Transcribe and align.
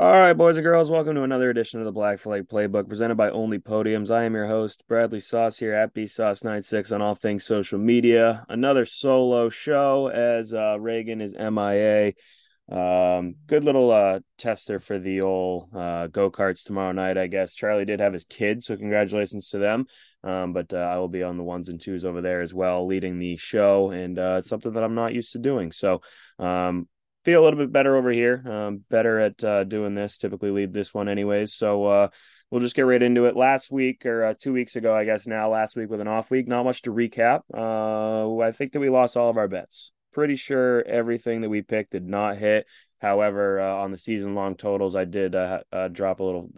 All 0.00 0.18
right, 0.18 0.32
boys 0.32 0.56
and 0.56 0.64
girls, 0.64 0.90
welcome 0.90 1.14
to 1.16 1.24
another 1.24 1.50
edition 1.50 1.78
of 1.78 1.84
the 1.84 1.92
Black 1.92 2.20
Flag 2.20 2.48
Playbook 2.48 2.88
presented 2.88 3.16
by 3.16 3.28
Only 3.28 3.58
Podiums. 3.58 4.10
I 4.10 4.24
am 4.24 4.32
your 4.32 4.46
host, 4.46 4.82
Bradley 4.88 5.20
Sauce 5.20 5.58
here 5.58 5.74
at 5.74 5.92
BSauce96 5.92 6.90
on 6.90 7.02
all 7.02 7.14
things 7.14 7.44
social 7.44 7.78
media. 7.78 8.46
Another 8.48 8.86
solo 8.86 9.50
show 9.50 10.06
as 10.06 10.54
uh, 10.54 10.80
Reagan 10.80 11.20
is 11.20 11.34
MIA. 11.34 12.14
Um, 12.72 13.34
good 13.46 13.62
little 13.62 13.90
uh, 13.90 14.20
tester 14.38 14.80
for 14.80 14.98
the 14.98 15.20
old 15.20 15.68
uh, 15.76 16.06
go 16.06 16.30
karts 16.30 16.64
tomorrow 16.64 16.92
night, 16.92 17.18
I 17.18 17.26
guess. 17.26 17.54
Charlie 17.54 17.84
did 17.84 18.00
have 18.00 18.14
his 18.14 18.24
kids, 18.24 18.68
so 18.68 18.78
congratulations 18.78 19.50
to 19.50 19.58
them. 19.58 19.84
Um, 20.24 20.54
but 20.54 20.72
uh, 20.72 20.78
I 20.78 20.96
will 20.96 21.08
be 21.08 21.22
on 21.22 21.36
the 21.36 21.42
ones 21.42 21.68
and 21.68 21.78
twos 21.78 22.06
over 22.06 22.22
there 22.22 22.40
as 22.40 22.54
well, 22.54 22.86
leading 22.86 23.18
the 23.18 23.36
show, 23.36 23.90
and 23.90 24.18
uh, 24.18 24.36
it's 24.38 24.48
something 24.48 24.72
that 24.72 24.82
I'm 24.82 24.94
not 24.94 25.12
used 25.12 25.32
to 25.32 25.38
doing. 25.38 25.72
So, 25.72 26.00
um, 26.38 26.88
feel 27.24 27.42
a 27.42 27.44
little 27.44 27.58
bit 27.58 27.72
better 27.72 27.96
over 27.96 28.10
here. 28.10 28.42
Um, 28.46 28.84
better 28.88 29.18
at 29.18 29.42
uh, 29.44 29.64
doing 29.64 29.94
this. 29.94 30.18
Typically 30.18 30.50
lead 30.50 30.72
this 30.72 30.94
one 30.94 31.08
anyways. 31.08 31.54
So 31.54 31.86
uh, 31.86 32.08
we'll 32.50 32.60
just 32.60 32.76
get 32.76 32.82
right 32.82 33.02
into 33.02 33.26
it. 33.26 33.36
Last 33.36 33.70
week 33.70 34.06
or 34.06 34.24
uh, 34.24 34.34
two 34.38 34.52
weeks 34.52 34.76
ago, 34.76 34.94
I 34.94 35.04
guess 35.04 35.26
now. 35.26 35.50
Last 35.50 35.76
week 35.76 35.90
with 35.90 36.00
an 36.00 36.08
off 36.08 36.30
week. 36.30 36.48
Not 36.48 36.64
much 36.64 36.82
to 36.82 36.92
recap. 36.92 37.42
Uh, 37.52 38.38
I 38.40 38.52
think 38.52 38.72
that 38.72 38.80
we 38.80 38.88
lost 38.88 39.16
all 39.16 39.30
of 39.30 39.36
our 39.36 39.48
bets. 39.48 39.92
Pretty 40.12 40.36
sure 40.36 40.82
everything 40.86 41.42
that 41.42 41.50
we 41.50 41.62
picked 41.62 41.92
did 41.92 42.06
not 42.06 42.36
hit. 42.36 42.66
However, 43.00 43.60
uh, 43.60 43.76
on 43.76 43.92
the 43.92 43.98
season 43.98 44.34
long 44.34 44.56
totals, 44.56 44.94
I 44.94 45.04
did 45.04 45.34
uh, 45.34 45.60
drop 45.92 46.20
a 46.20 46.24
little 46.24 46.50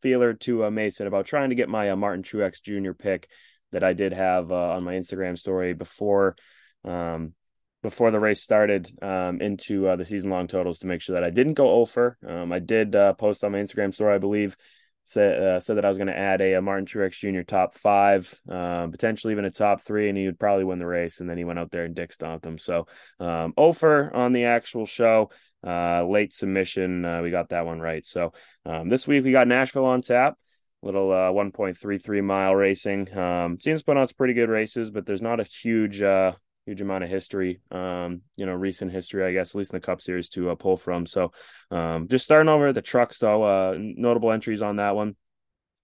feeler 0.00 0.32
to 0.32 0.70
Mason 0.70 1.06
about 1.06 1.26
trying 1.26 1.50
to 1.50 1.56
get 1.56 1.68
my 1.68 1.92
Martin 1.94 2.22
Truex 2.22 2.62
Jr. 2.62 2.92
pick 2.92 3.28
that 3.72 3.84
I 3.84 3.92
did 3.92 4.12
have 4.12 4.50
on 4.50 4.84
my 4.84 4.94
Instagram 4.94 5.36
story 5.36 5.74
before. 5.74 6.36
Um, 6.84 7.34
before 7.82 8.10
the 8.10 8.20
race 8.20 8.42
started 8.42 8.90
um, 9.02 9.40
into 9.40 9.86
uh, 9.86 9.96
the 9.96 10.04
season 10.04 10.30
long 10.30 10.46
totals 10.46 10.80
to 10.80 10.86
make 10.86 11.00
sure 11.00 11.14
that 11.14 11.24
I 11.24 11.30
didn't 11.30 11.54
go 11.54 11.70
over. 11.70 12.18
Um, 12.26 12.52
I 12.52 12.58
did 12.58 12.94
uh, 12.94 13.14
post 13.14 13.44
on 13.44 13.52
my 13.52 13.58
Instagram 13.58 13.94
story, 13.94 14.14
I 14.14 14.18
believe, 14.18 14.56
said 15.04 15.42
uh, 15.42 15.60
said 15.60 15.76
that 15.76 15.84
I 15.84 15.88
was 15.88 15.98
going 15.98 16.08
to 16.08 16.18
add 16.18 16.40
a, 16.40 16.54
a, 16.54 16.62
Martin 16.62 16.86
Truex 16.86 17.12
Jr. 17.12 17.42
top 17.42 17.74
five, 17.74 18.32
um, 18.48 18.90
potentially 18.90 19.32
even 19.32 19.44
a 19.44 19.50
top 19.50 19.80
three, 19.82 20.08
and 20.08 20.18
he 20.18 20.26
would 20.26 20.40
probably 20.40 20.64
win 20.64 20.78
the 20.78 20.86
race. 20.86 21.20
And 21.20 21.30
then 21.30 21.38
he 21.38 21.44
went 21.44 21.58
out 21.58 21.70
there 21.70 21.84
and 21.84 21.94
dick 21.94 22.12
stomped 22.12 22.44
him. 22.44 22.58
So 22.58 22.86
um, 23.20 23.54
over 23.56 24.14
on 24.14 24.32
the 24.32 24.44
actual 24.44 24.86
show. 24.86 25.30
Uh, 25.66 26.04
late 26.04 26.32
submission, 26.32 27.04
uh, 27.04 27.20
we 27.20 27.32
got 27.32 27.48
that 27.48 27.66
one 27.66 27.80
right. 27.80 28.06
So 28.06 28.32
um, 28.64 28.88
this 28.88 29.08
week 29.08 29.24
we 29.24 29.32
got 29.32 29.48
Nashville 29.48 29.86
on 29.86 30.02
tap 30.02 30.36
little 30.82 31.10
uh, 31.10 31.30
1.33 31.30 32.22
mile 32.22 32.54
racing. 32.54 33.16
Um, 33.16 33.58
seems 33.60 33.80
to 33.80 33.84
put 33.84 33.96
on 33.96 34.06
some 34.06 34.14
pretty 34.16 34.34
good 34.34 34.48
races, 34.48 34.90
but 34.90 35.06
there's 35.06 35.22
not 35.22 35.40
a 35.40 35.44
huge 35.44 36.00
uh, 36.00 36.32
huge 36.68 36.82
amount 36.82 37.02
of 37.02 37.08
history, 37.08 37.62
um, 37.70 38.20
you 38.36 38.44
know, 38.44 38.52
recent 38.52 38.92
history, 38.92 39.24
I 39.24 39.32
guess, 39.32 39.50
at 39.50 39.54
least 39.54 39.72
in 39.72 39.78
the 39.78 39.86
Cup 39.86 40.02
Series 40.02 40.28
to 40.30 40.50
uh, 40.50 40.54
pull 40.54 40.76
from. 40.76 41.06
So, 41.06 41.32
um, 41.70 42.08
just 42.08 42.26
starting 42.26 42.50
over 42.50 42.74
the 42.74 42.82
trucks, 42.82 43.18
though, 43.18 43.42
uh, 43.42 43.74
notable 43.78 44.30
entries 44.30 44.60
on 44.60 44.76
that 44.76 44.94
one. 44.94 45.16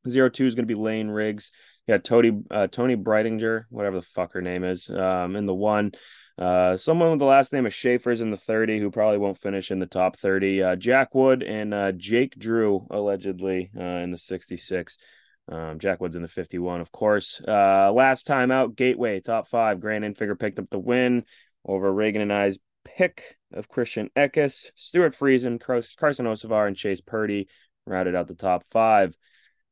Zero 0.06 0.28
two 0.28 0.46
is 0.46 0.54
going 0.54 0.68
to 0.68 0.74
be 0.74 0.78
Layne 0.78 1.08
Riggs. 1.08 1.52
Yeah, 1.86 1.96
Tony 1.98 2.42
uh, 2.50 2.66
Toni 2.66 2.96
Breidinger, 2.96 3.64
whatever 3.70 3.96
the 3.96 4.02
fuck 4.02 4.34
her 4.34 4.42
name 4.42 4.62
is, 4.62 4.91
um, 4.91 5.36
in 5.36 5.46
the 5.46 5.54
one. 5.54 5.92
Uh, 6.36 6.76
someone 6.76 7.10
with 7.10 7.20
the 7.20 7.24
last 7.24 7.54
name 7.54 7.64
of 7.64 7.72
Schaefer's 7.72 8.20
in 8.20 8.30
the 8.30 8.36
30, 8.36 8.78
who 8.78 8.91
probably 8.91 9.19
won't 9.19 9.38
finish 9.38 9.70
in 9.70 9.78
the 9.78 9.86
top 9.86 10.19
30. 10.19 10.62
Uh, 10.62 10.76
Jack 10.76 11.14
Wood 11.14 11.42
and 11.42 11.72
uh, 11.72 11.92
Jake 11.92 12.38
Drew, 12.38 12.86
allegedly, 12.91 13.70
uh, 13.78 13.82
in 13.82 14.10
the 14.10 14.19
66. 14.19 14.98
Um, 15.48 15.78
Jack 15.78 16.00
Wood's 16.00 16.17
in 16.17 16.23
the 16.23 16.28
51, 16.28 16.81
of 16.81 16.91
course. 16.91 17.41
Uh, 17.47 17.92
last 17.92 18.27
time 18.27 18.50
out, 18.50 18.77
Gateway, 18.77 19.20
top 19.20 19.48
five. 19.48 19.81
Grant 19.81 20.05
Enfinger 20.05 20.39
picked 20.39 20.59
up 20.59 20.70
the 20.70 20.78
win 20.78 21.25
over 21.67 21.92
Reagan 21.92 22.23
and 22.23 22.33
I's 22.33 22.59
pick 22.84 23.37
of 23.53 23.69
Christian 23.69 24.11
Eckes, 24.17 24.70
Stewart 24.75 25.15
Friesen, 25.15 25.61
Carson 25.61 26.27
Hocevar, 26.27 26.67
and 26.67 26.77
Chase 26.77 27.00
Purdy 27.00 27.48
routed 27.87 28.15
out 28.15 28.28
the 28.28 28.34
top 28.34 28.65
five. 28.70 29.17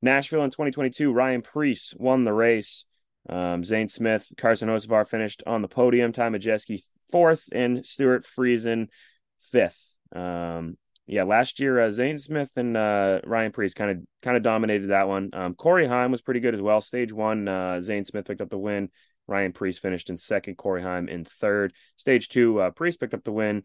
Nashville 0.03 0.45
in 0.45 0.51
2022, 0.51 1.13
Ryan 1.13 1.43
Preece 1.43 1.95
won 1.97 2.25
the 2.25 2.33
race. 2.33 2.85
Um, 3.29 3.63
Zane 3.63 3.89
Smith, 3.89 4.27
Carson 4.37 4.69
Hocevar 4.69 5.07
finished 5.07 5.43
on 5.47 5.63
the 5.63 5.69
podium. 5.69 6.13
Ty 6.13 6.31
Majeski 6.31 6.83
fourth, 7.13 7.49
and 7.53 7.87
Stewart 7.87 8.27
Friesen 8.27 8.89
fifth. 9.41 9.95
Um, 10.15 10.77
yeah, 11.07 11.25
last 11.25 11.59
year 11.61 11.81
uh, 11.81 11.91
Zane 11.91 12.19
Smith 12.19 12.53
and 12.57 12.77
uh, 12.77 13.21
Ryan 13.25 13.53
Preece 13.53 13.75
kind 13.75 13.91
of 13.91 13.99
kind 14.23 14.37
of 14.37 14.43
dominated 14.43 14.89
that 14.89 15.09
one. 15.09 15.31
Um, 15.33 15.55
Corey 15.55 15.87
Heim 15.87 16.13
was 16.13 16.23
pretty 16.23 16.41
good 16.41 16.55
as 16.55 16.61
well. 16.61 16.81
Stage 16.81 17.13
one, 17.13 17.49
uh, 17.49 17.81
Zane 17.81 18.05
Smith 18.05 18.27
picked 18.27 18.41
up 18.41 18.51
the 18.51 18.59
win. 18.59 18.89
Ryan 19.27 19.53
Preece 19.53 19.79
finished 19.79 20.11
in 20.11 20.19
second. 20.19 20.57
Corey 20.57 20.83
Heim 20.83 21.09
in 21.09 21.25
third. 21.25 21.73
Stage 21.97 22.29
two, 22.29 22.61
uh, 22.61 22.71
Preece 22.71 22.97
picked 22.97 23.15
up 23.15 23.25
the 23.25 23.33
win 23.33 23.63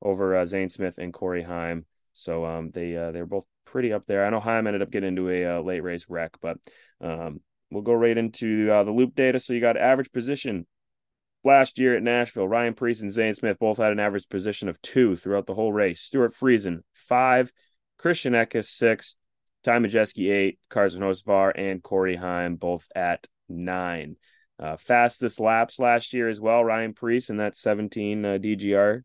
over 0.00 0.36
uh, 0.36 0.46
Zane 0.46 0.70
Smith 0.70 0.98
and 0.98 1.12
Corey 1.12 1.42
Heim. 1.42 1.84
So 2.14 2.44
um, 2.44 2.70
they 2.70 2.96
uh, 2.96 3.12
they 3.12 3.20
were 3.20 3.26
both 3.26 3.44
pretty 3.66 3.92
up 3.92 4.06
there. 4.06 4.24
I 4.24 4.30
know 4.30 4.40
Heim 4.40 4.66
ended 4.66 4.82
up 4.82 4.90
getting 4.90 5.08
into 5.08 5.28
a 5.28 5.58
uh, 5.58 5.60
late 5.60 5.82
race 5.82 6.06
wreck, 6.08 6.32
but 6.40 6.56
um, 7.02 7.40
we'll 7.70 7.82
go 7.82 7.92
right 7.92 8.16
into 8.16 8.66
the 8.66 8.90
loop 8.90 9.14
data. 9.14 9.38
So 9.38 9.52
you 9.52 9.60
got 9.60 9.76
average 9.76 10.10
position 10.10 10.66
last 11.44 11.78
year 11.78 11.96
at 11.96 12.02
Nashville, 12.02 12.48
Ryan 12.48 12.74
Preece 12.74 13.02
and 13.02 13.12
Zane 13.12 13.34
Smith 13.34 13.58
both 13.58 13.78
had 13.78 13.92
an 13.92 14.00
average 14.00 14.28
position 14.28 14.68
of 14.68 14.80
two 14.82 15.16
throughout 15.16 15.46
the 15.46 15.54
whole 15.54 15.72
race. 15.72 16.00
Stewart 16.00 16.34
Friesen, 16.34 16.82
five. 16.92 17.52
Christian 17.98 18.32
Eckes, 18.32 18.66
six. 18.66 19.16
Ty 19.64 19.78
Majeski, 19.78 20.30
eight. 20.32 20.58
Carson 20.70 21.02
Hocevar 21.02 21.52
and 21.56 21.82
Corey 21.82 22.16
Heim 22.16 22.56
both 22.56 22.86
at 22.94 23.26
nine. 23.48 24.16
Uh, 24.60 24.76
fastest 24.76 25.38
laps 25.38 25.78
last 25.78 26.12
year 26.12 26.28
as 26.28 26.40
well. 26.40 26.64
Ryan 26.64 26.92
Preece 26.92 27.30
in 27.30 27.36
that 27.36 27.56
17 27.56 28.24
uh, 28.24 28.28
DGR 28.38 29.02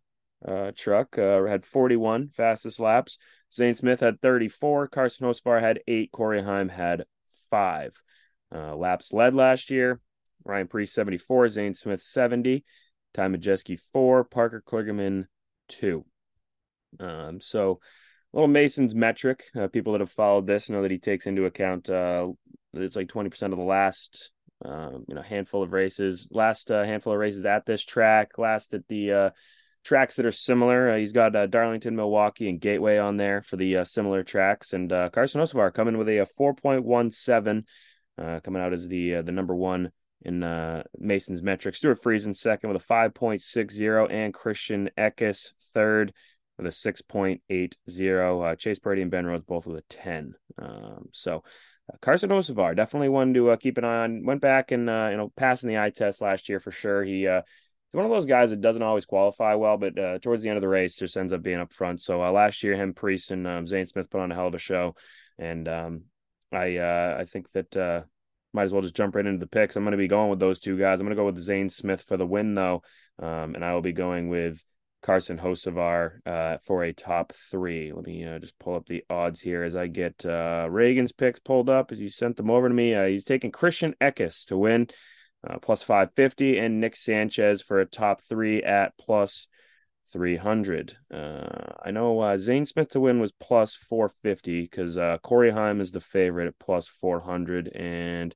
uh, 0.47 0.71
truck 0.75 1.17
uh, 1.17 1.43
had 1.45 1.65
41 1.65 2.29
fastest 2.29 2.79
laps. 2.79 3.17
Zane 3.53 3.75
Smith 3.75 3.99
had 3.99 4.19
34. 4.21 4.87
Carson 4.87 5.27
Hocevar 5.27 5.61
had 5.61 5.81
eight. 5.87 6.11
Corey 6.11 6.41
Heim 6.41 6.69
had 6.69 7.05
five. 7.51 8.01
Uh, 8.53 8.75
laps 8.75 9.13
led 9.13 9.35
last 9.35 9.69
year. 9.69 9.99
Ryan 10.45 10.67
Preece 10.67 10.93
74, 10.93 11.49
Zane 11.49 11.73
Smith 11.73 12.01
70, 12.01 12.63
Ty 13.13 13.27
Majeski 13.27 13.79
4, 13.93 14.23
Parker 14.25 14.63
Kligerman 14.65 15.25
2. 15.69 16.05
Um, 16.99 17.41
so 17.41 17.79
little 18.33 18.47
Mason's 18.47 18.95
metric. 18.95 19.43
Uh, 19.55 19.67
people 19.67 19.93
that 19.93 20.01
have 20.01 20.11
followed 20.11 20.47
this 20.47 20.69
know 20.69 20.81
that 20.81 20.91
he 20.91 20.99
takes 20.99 21.27
into 21.27 21.45
account 21.45 21.89
uh, 21.89 22.27
it's 22.73 22.95
like 22.95 23.07
20% 23.07 23.51
of 23.51 23.57
the 23.57 23.63
last 23.63 24.31
um, 24.65 25.05
you 25.07 25.15
know 25.15 25.21
handful 25.21 25.61
of 25.61 25.73
races, 25.73 26.27
last 26.31 26.71
uh, 26.71 26.83
handful 26.83 27.13
of 27.13 27.19
races 27.19 27.45
at 27.45 27.65
this 27.65 27.83
track, 27.83 28.37
last 28.37 28.73
at 28.73 28.87
the 28.87 29.11
uh, 29.11 29.29
tracks 29.83 30.15
that 30.15 30.25
are 30.25 30.31
similar. 30.31 30.91
Uh, 30.91 30.97
he's 30.97 31.11
got 31.11 31.35
uh, 31.35 31.47
Darlington, 31.47 31.95
Milwaukee, 31.95 32.49
and 32.49 32.61
Gateway 32.61 32.97
on 32.97 33.17
there 33.17 33.41
for 33.41 33.57
the 33.57 33.83
similar 33.83 34.23
tracks, 34.23 34.73
and 34.73 34.89
Carson 34.89 35.41
Hocevar 35.41 35.73
coming 35.73 35.97
with 35.97 36.07
a, 36.07 36.19
a 36.19 36.27
4.17, 36.39 37.63
uh, 38.17 38.39
coming 38.39 38.61
out 38.61 38.73
as 38.73 38.87
the 38.87 39.21
the 39.21 39.31
number 39.31 39.55
one 39.55 39.91
in 40.23 40.43
uh, 40.43 40.83
Mason's 40.97 41.43
metrics. 41.43 41.77
Stewart 41.79 42.01
Friesen 42.01 42.35
second 42.35 42.71
with 42.71 42.81
a 42.81 42.85
5.60 42.85 44.11
and 44.11 44.33
Christian 44.33 44.89
Eckes 44.97 45.51
third 45.73 46.13
with 46.57 46.67
a 46.67 46.69
6.80. 46.69 48.51
Uh, 48.51 48.55
Chase 48.55 48.79
Purdy 48.79 49.01
and 49.01 49.11
Ben 49.11 49.25
Rhodes 49.25 49.45
both 49.45 49.67
with 49.67 49.77
a 49.77 49.83
10. 49.89 50.35
Um, 50.57 51.09
so 51.11 51.43
uh, 51.91 51.97
Carson 52.01 52.29
Hocevar 52.29 52.75
definitely 52.75 53.09
one 53.09 53.33
to 53.33 53.49
uh, 53.49 53.57
keep 53.57 53.77
an 53.77 53.85
eye 53.85 54.03
on. 54.03 54.25
Went 54.25 54.41
back 54.41 54.71
and 54.71 54.89
uh, 54.89 55.09
you 55.11 55.17
know 55.17 55.31
passing 55.35 55.69
the 55.69 55.79
eye 55.79 55.89
test 55.89 56.21
last 56.21 56.47
year 56.47 56.59
for 56.59 56.71
sure. 56.71 57.03
He 57.03 57.27
uh, 57.27 57.41
he's 57.41 57.97
one 57.97 58.05
of 58.05 58.11
those 58.11 58.25
guys 58.25 58.51
that 58.51 58.61
doesn't 58.61 58.81
always 58.81 59.05
qualify 59.05 59.55
well, 59.55 59.77
but 59.77 60.21
towards 60.21 60.43
the 60.43 60.49
end 60.49 60.57
of 60.57 60.61
the 60.61 60.69
race 60.69 60.95
just 60.95 61.17
ends 61.17 61.33
up 61.33 61.41
being 61.41 61.59
up 61.59 61.73
front. 61.73 62.01
So 62.01 62.19
last 62.31 62.63
year, 62.63 62.75
him, 62.75 62.93
Preece, 62.93 63.31
and 63.31 63.45
um, 63.45 63.67
Zane 63.67 63.85
Smith 63.85 64.09
put 64.09 64.21
on 64.21 64.31
a 64.31 64.35
hell 64.35 64.47
of 64.47 64.55
a 64.55 64.59
show, 64.59 64.95
and 65.37 65.67
um, 65.67 66.03
I 66.53 66.79
I 66.79 67.25
think 67.25 67.51
that 67.51 68.05
might 68.53 68.63
as 68.63 68.73
well 68.73 68.81
just 68.81 68.95
jump 68.95 69.15
right 69.15 69.25
into 69.25 69.39
the 69.39 69.47
picks. 69.47 69.75
I'm 69.75 69.83
going 69.83 69.91
to 69.91 69.97
be 69.97 70.07
going 70.07 70.29
with 70.29 70.39
those 70.39 70.59
two 70.59 70.77
guys. 70.77 70.99
I'm 70.99 71.05
going 71.05 71.15
to 71.15 71.21
go 71.21 71.25
with 71.25 71.39
Zane 71.39 71.69
Smith 71.69 72.01
for 72.01 72.17
the 72.17 72.25
win, 72.25 72.53
though, 72.53 72.83
um, 73.19 73.55
and 73.55 73.65
I 73.65 73.73
will 73.73 73.81
be 73.81 73.93
going 73.93 74.29
with 74.29 74.63
Carson 75.03 75.37
Hocevar 75.37 76.25
uh, 76.25 76.57
for 76.63 76.83
a 76.83 76.93
top 76.93 77.33
three. 77.51 77.91
Let 77.91 78.05
me 78.05 78.25
uh, 78.25 78.39
just 78.39 78.57
pull 78.57 78.75
up 78.75 78.87
the 78.87 79.03
odds 79.09 79.41
here 79.41 79.63
as 79.63 79.75
I 79.75 79.87
get 79.87 80.25
uh, 80.25 80.67
Reagan's 80.69 81.11
picks 81.11 81.41
pulled 81.41 81.69
up 81.69 81.91
as 81.91 81.99
he 81.99 82.09
sent 82.09 82.37
them 82.37 82.49
over 82.49 82.69
to 82.69 82.73
me. 82.73 82.95
Uh, 82.95 83.07
he's 83.07 83.25
taking 83.25 83.51
Christian 83.51 83.93
Eckes 84.01 84.45
to 84.47 84.57
win 84.57 84.87
uh, 85.47 85.59
plus 85.59 85.83
550 85.83 86.57
and 86.57 86.79
Nick 86.79 86.95
Sanchez 86.95 87.61
for 87.61 87.81
a 87.81 87.85
top 87.85 88.21
three 88.21 88.63
at 88.63 88.97
plus 88.97 89.47
300. 90.13 90.95
Uh, 91.13 91.73
I 91.83 91.91
know 91.91 92.35
Zane 92.37 92.65
Smith 92.65 92.89
to 92.89 93.01
win 93.01 93.19
was 93.19 93.33
plus 93.33 93.75
450 93.75 94.61
because 94.61 94.97
Corey 95.21 95.51
Heim 95.51 95.81
is 95.81 95.91
the 95.91 95.99
favorite 95.99 96.47
at 96.47 96.59
plus 96.59 96.87
400. 96.87 97.67
And 97.67 98.33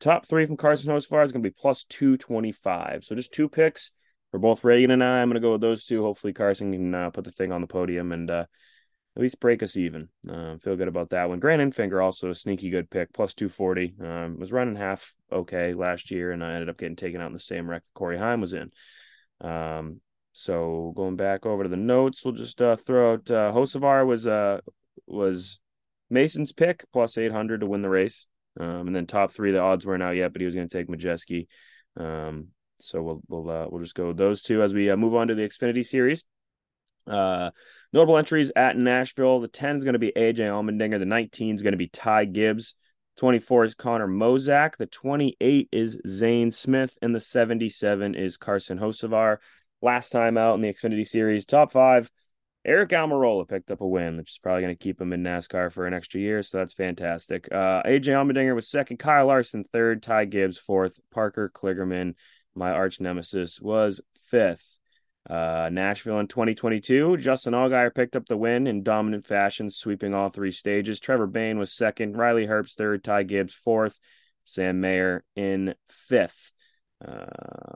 top 0.00 0.26
three 0.26 0.46
from 0.46 0.56
Carson 0.56 0.92
Hocevar 0.92 1.24
is 1.24 1.32
going 1.32 1.42
to 1.42 1.48
be 1.48 1.56
plus 1.58 1.84
225. 1.84 3.04
So 3.04 3.14
just 3.14 3.32
two 3.32 3.48
picks 3.48 3.92
for 4.30 4.38
both 4.38 4.64
Reagan 4.64 4.90
and 4.90 5.02
I. 5.02 5.20
I'm 5.20 5.28
going 5.28 5.34
to 5.34 5.40
go 5.40 5.52
with 5.52 5.60
those 5.60 5.84
two. 5.84 6.02
Hopefully, 6.02 6.32
Carson 6.32 6.72
can 6.72 6.94
uh, 6.94 7.10
put 7.10 7.24
the 7.24 7.30
thing 7.30 7.52
on 7.52 7.60
the 7.60 7.66
podium 7.66 8.12
and 8.12 8.30
uh, 8.30 8.44
at 9.16 9.22
least 9.22 9.40
break 9.40 9.62
us 9.62 9.76
even. 9.76 10.08
Uh, 10.28 10.58
feel 10.58 10.76
good 10.76 10.88
about 10.88 11.10
that 11.10 11.28
one. 11.28 11.40
Grant 11.40 11.62
Enfinger 11.62 12.04
also 12.04 12.30
a 12.30 12.34
sneaky 12.34 12.68
good 12.68 12.90
pick, 12.90 13.12
plus 13.14 13.32
240. 13.34 13.94
Um, 14.02 14.38
was 14.38 14.52
running 14.52 14.76
half 14.76 15.14
okay 15.32 15.72
last 15.72 16.10
year, 16.10 16.32
and 16.32 16.44
I 16.44 16.52
ended 16.52 16.68
up 16.68 16.76
getting 16.76 16.96
taken 16.96 17.20
out 17.20 17.28
in 17.28 17.32
the 17.32 17.40
same 17.40 17.68
wreck 17.68 17.82
that 17.82 17.98
Corey 17.98 18.18
Heim 18.18 18.42
was 18.42 18.52
in. 18.52 18.70
Um, 19.40 20.00
so 20.32 20.92
going 20.94 21.16
back 21.16 21.46
over 21.46 21.62
to 21.62 21.68
the 21.68 21.78
notes, 21.78 22.22
we'll 22.22 22.34
just 22.34 22.60
uh, 22.60 22.76
throw 22.76 23.14
out 23.14 23.30
uh, 23.30 23.52
Hocevar 23.52 24.06
was 24.06 24.26
uh, 24.26 24.60
was 25.06 25.60
Mason's 26.10 26.52
pick 26.52 26.84
plus 26.92 27.16
800 27.16 27.60
to 27.60 27.66
win 27.66 27.80
the 27.80 27.88
race. 27.88 28.26
Um, 28.58 28.86
and 28.86 28.96
then 28.96 29.06
top 29.06 29.30
three, 29.30 29.52
the 29.52 29.60
odds 29.60 29.86
weren't 29.86 30.02
out 30.02 30.16
yet, 30.16 30.32
but 30.32 30.40
he 30.40 30.46
was 30.46 30.54
going 30.54 30.68
to 30.68 30.78
take 30.78 30.88
Majeski. 30.88 31.46
Um, 31.96 32.48
so 32.78 33.02
we'll 33.02 33.22
we'll 33.28 33.50
uh, 33.50 33.66
we'll 33.68 33.82
just 33.82 33.94
go 33.94 34.12
those 34.12 34.42
two 34.42 34.62
as 34.62 34.74
we 34.74 34.90
uh, 34.90 34.96
move 34.96 35.14
on 35.14 35.28
to 35.28 35.34
the 35.34 35.42
Xfinity 35.42 35.84
Series. 35.84 36.24
Uh, 37.06 37.50
notable 37.92 38.18
entries 38.18 38.52
at 38.56 38.76
Nashville: 38.76 39.40
the 39.40 39.48
10 39.48 39.78
is 39.78 39.84
going 39.84 39.94
to 39.94 39.98
be 39.98 40.12
AJ 40.16 40.38
Allmendinger, 40.38 40.98
the 40.98 41.06
19 41.06 41.56
is 41.56 41.62
going 41.62 41.72
to 41.72 41.78
be 41.78 41.88
Ty 41.88 42.26
Gibbs, 42.26 42.74
24 43.16 43.64
is 43.64 43.74
Connor 43.74 44.08
Mosack, 44.08 44.76
the 44.76 44.86
28 44.86 45.68
is 45.72 45.98
Zane 46.06 46.50
Smith, 46.50 46.98
and 47.00 47.14
the 47.14 47.20
77 47.20 48.14
is 48.14 48.36
Carson 48.36 48.78
Hocevar. 48.78 49.38
Last 49.82 50.10
time 50.10 50.36
out 50.36 50.54
in 50.54 50.60
the 50.60 50.72
Xfinity 50.72 51.06
Series, 51.06 51.46
top 51.46 51.72
five. 51.72 52.10
Aric 52.66 52.88
Almirola 52.88 53.48
picked 53.48 53.70
up 53.70 53.80
a 53.80 53.86
win, 53.86 54.16
which 54.16 54.32
is 54.32 54.38
probably 54.42 54.62
going 54.62 54.74
to 54.74 54.82
keep 54.82 55.00
him 55.00 55.12
in 55.12 55.22
NASCAR 55.22 55.72
for 55.72 55.86
an 55.86 55.94
extra 55.94 56.20
year. 56.20 56.42
So 56.42 56.58
that's 56.58 56.74
fantastic. 56.74 57.48
Uh, 57.52 57.82
AJ 57.84 58.06
Allmendinger 58.06 58.54
was 58.54 58.68
second, 58.68 58.96
Kyle 58.96 59.26
Larson 59.26 59.64
third, 59.64 60.02
Ty 60.02 60.24
Gibbs 60.26 60.58
fourth, 60.58 60.98
Parker 61.12 61.50
Kligerman, 61.54 62.14
my 62.54 62.72
arch 62.72 63.00
nemesis, 63.00 63.60
was 63.60 64.00
fifth. 64.28 64.78
Uh, 65.28 65.68
Nashville 65.72 66.20
in 66.20 66.28
2022, 66.28 67.16
Justin 67.16 67.52
Allgaier 67.52 67.94
picked 67.94 68.14
up 68.14 68.26
the 68.26 68.36
win 68.36 68.66
in 68.66 68.82
dominant 68.84 69.26
fashion, 69.26 69.70
sweeping 69.70 70.14
all 70.14 70.30
three 70.30 70.52
stages. 70.52 71.00
Trevor 71.00 71.26
Bayne 71.26 71.58
was 71.58 71.72
second, 71.72 72.16
Riley 72.16 72.46
Herbst 72.46 72.74
third, 72.74 73.02
Ty 73.02 73.24
Gibbs 73.24 73.54
fourth, 73.54 73.98
Sam 74.44 74.80
Mayer 74.80 75.24
in 75.34 75.74
fifth. 75.88 76.52
Uh, 77.04 77.26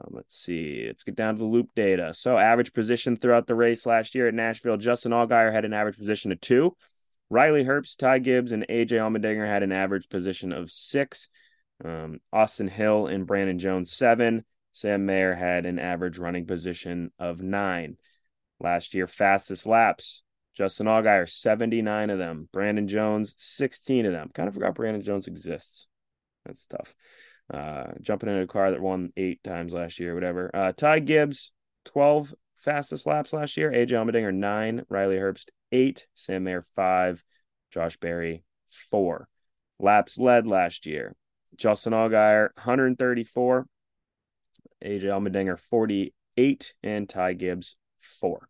let's 0.08 0.38
see. 0.38 0.84
Let's 0.86 1.04
get 1.04 1.16
down 1.16 1.34
to 1.34 1.38
the 1.38 1.44
loop 1.44 1.70
data. 1.76 2.14
So, 2.14 2.38
average 2.38 2.72
position 2.72 3.16
throughout 3.16 3.46
the 3.46 3.54
race 3.54 3.84
last 3.84 4.14
year 4.14 4.28
at 4.28 4.34
Nashville, 4.34 4.78
Justin 4.78 5.12
Allgaier 5.12 5.52
had 5.52 5.64
an 5.64 5.74
average 5.74 5.98
position 5.98 6.32
of 6.32 6.40
two. 6.40 6.76
Riley 7.28 7.64
Herbst, 7.64 7.98
Ty 7.98 8.20
Gibbs, 8.20 8.52
and 8.52 8.66
AJ 8.68 8.92
Allmendinger 8.92 9.46
had 9.46 9.62
an 9.62 9.72
average 9.72 10.08
position 10.08 10.52
of 10.52 10.70
six. 10.70 11.28
Um, 11.84 12.20
Austin 12.32 12.68
Hill 12.68 13.06
and 13.06 13.26
Brandon 13.26 13.58
Jones, 13.58 13.92
seven. 13.92 14.44
Sam 14.72 15.06
Mayer 15.06 15.34
had 15.34 15.66
an 15.66 15.78
average 15.78 16.18
running 16.18 16.46
position 16.46 17.12
of 17.18 17.40
nine. 17.40 17.96
Last 18.58 18.94
year, 18.94 19.06
fastest 19.06 19.66
laps. 19.66 20.22
Justin 20.54 20.86
Allgaier, 20.86 21.28
79 21.28 22.10
of 22.10 22.18
them. 22.18 22.48
Brandon 22.52 22.86
Jones, 22.86 23.34
16 23.38 24.06
of 24.06 24.12
them. 24.12 24.30
Kind 24.34 24.48
of 24.48 24.54
forgot 24.54 24.74
Brandon 24.74 25.02
Jones 25.02 25.26
exists. 25.26 25.86
That's 26.44 26.66
tough. 26.66 26.94
Uh, 27.52 27.92
jumping 28.00 28.28
in 28.28 28.36
a 28.36 28.46
car 28.46 28.70
that 28.70 28.80
won 28.80 29.12
eight 29.16 29.42
times 29.42 29.72
last 29.72 29.98
year, 29.98 30.14
whatever. 30.14 30.50
Uh, 30.54 30.72
Ty 30.72 31.00
Gibbs, 31.00 31.52
12 31.86 32.34
fastest 32.60 33.06
laps 33.06 33.32
last 33.32 33.56
year. 33.56 33.72
AJ 33.72 33.90
Allmendinger, 33.90 34.32
nine. 34.32 34.84
Riley 34.88 35.16
Herbst, 35.16 35.46
eight. 35.72 36.06
Sam 36.14 36.44
Mayer, 36.44 36.64
five. 36.76 37.24
Josh 37.72 37.96
Berry, 37.96 38.44
four. 38.90 39.28
Laps 39.78 40.18
led 40.18 40.46
last 40.46 40.86
year. 40.86 41.14
Justin 41.56 41.92
Allgaier, 41.92 42.50
134. 42.56 43.66
AJ 44.84 45.02
Allmendinger, 45.02 45.58
48. 45.58 46.74
And 46.82 47.08
Ty 47.08 47.32
Gibbs, 47.34 47.76
four. 48.00 48.48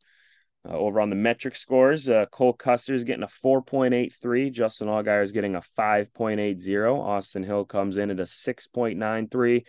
Uh, 0.68 0.72
over 0.72 1.00
on 1.00 1.08
the 1.08 1.16
metric 1.16 1.56
scores, 1.56 2.06
uh, 2.08 2.26
Cole 2.26 2.52
Custer 2.52 2.94
is 2.94 3.04
getting 3.04 3.22
a 3.22 3.28
4.83. 3.28 4.52
Justin 4.52 4.88
Allgaier 4.88 5.22
is 5.22 5.32
getting 5.32 5.56
a 5.56 5.62
5.80. 5.78 7.02
Austin 7.02 7.42
Hill 7.42 7.64
comes 7.64 7.96
in 7.96 8.10
at 8.10 8.20
a 8.20 8.24
6.93. 8.24 9.64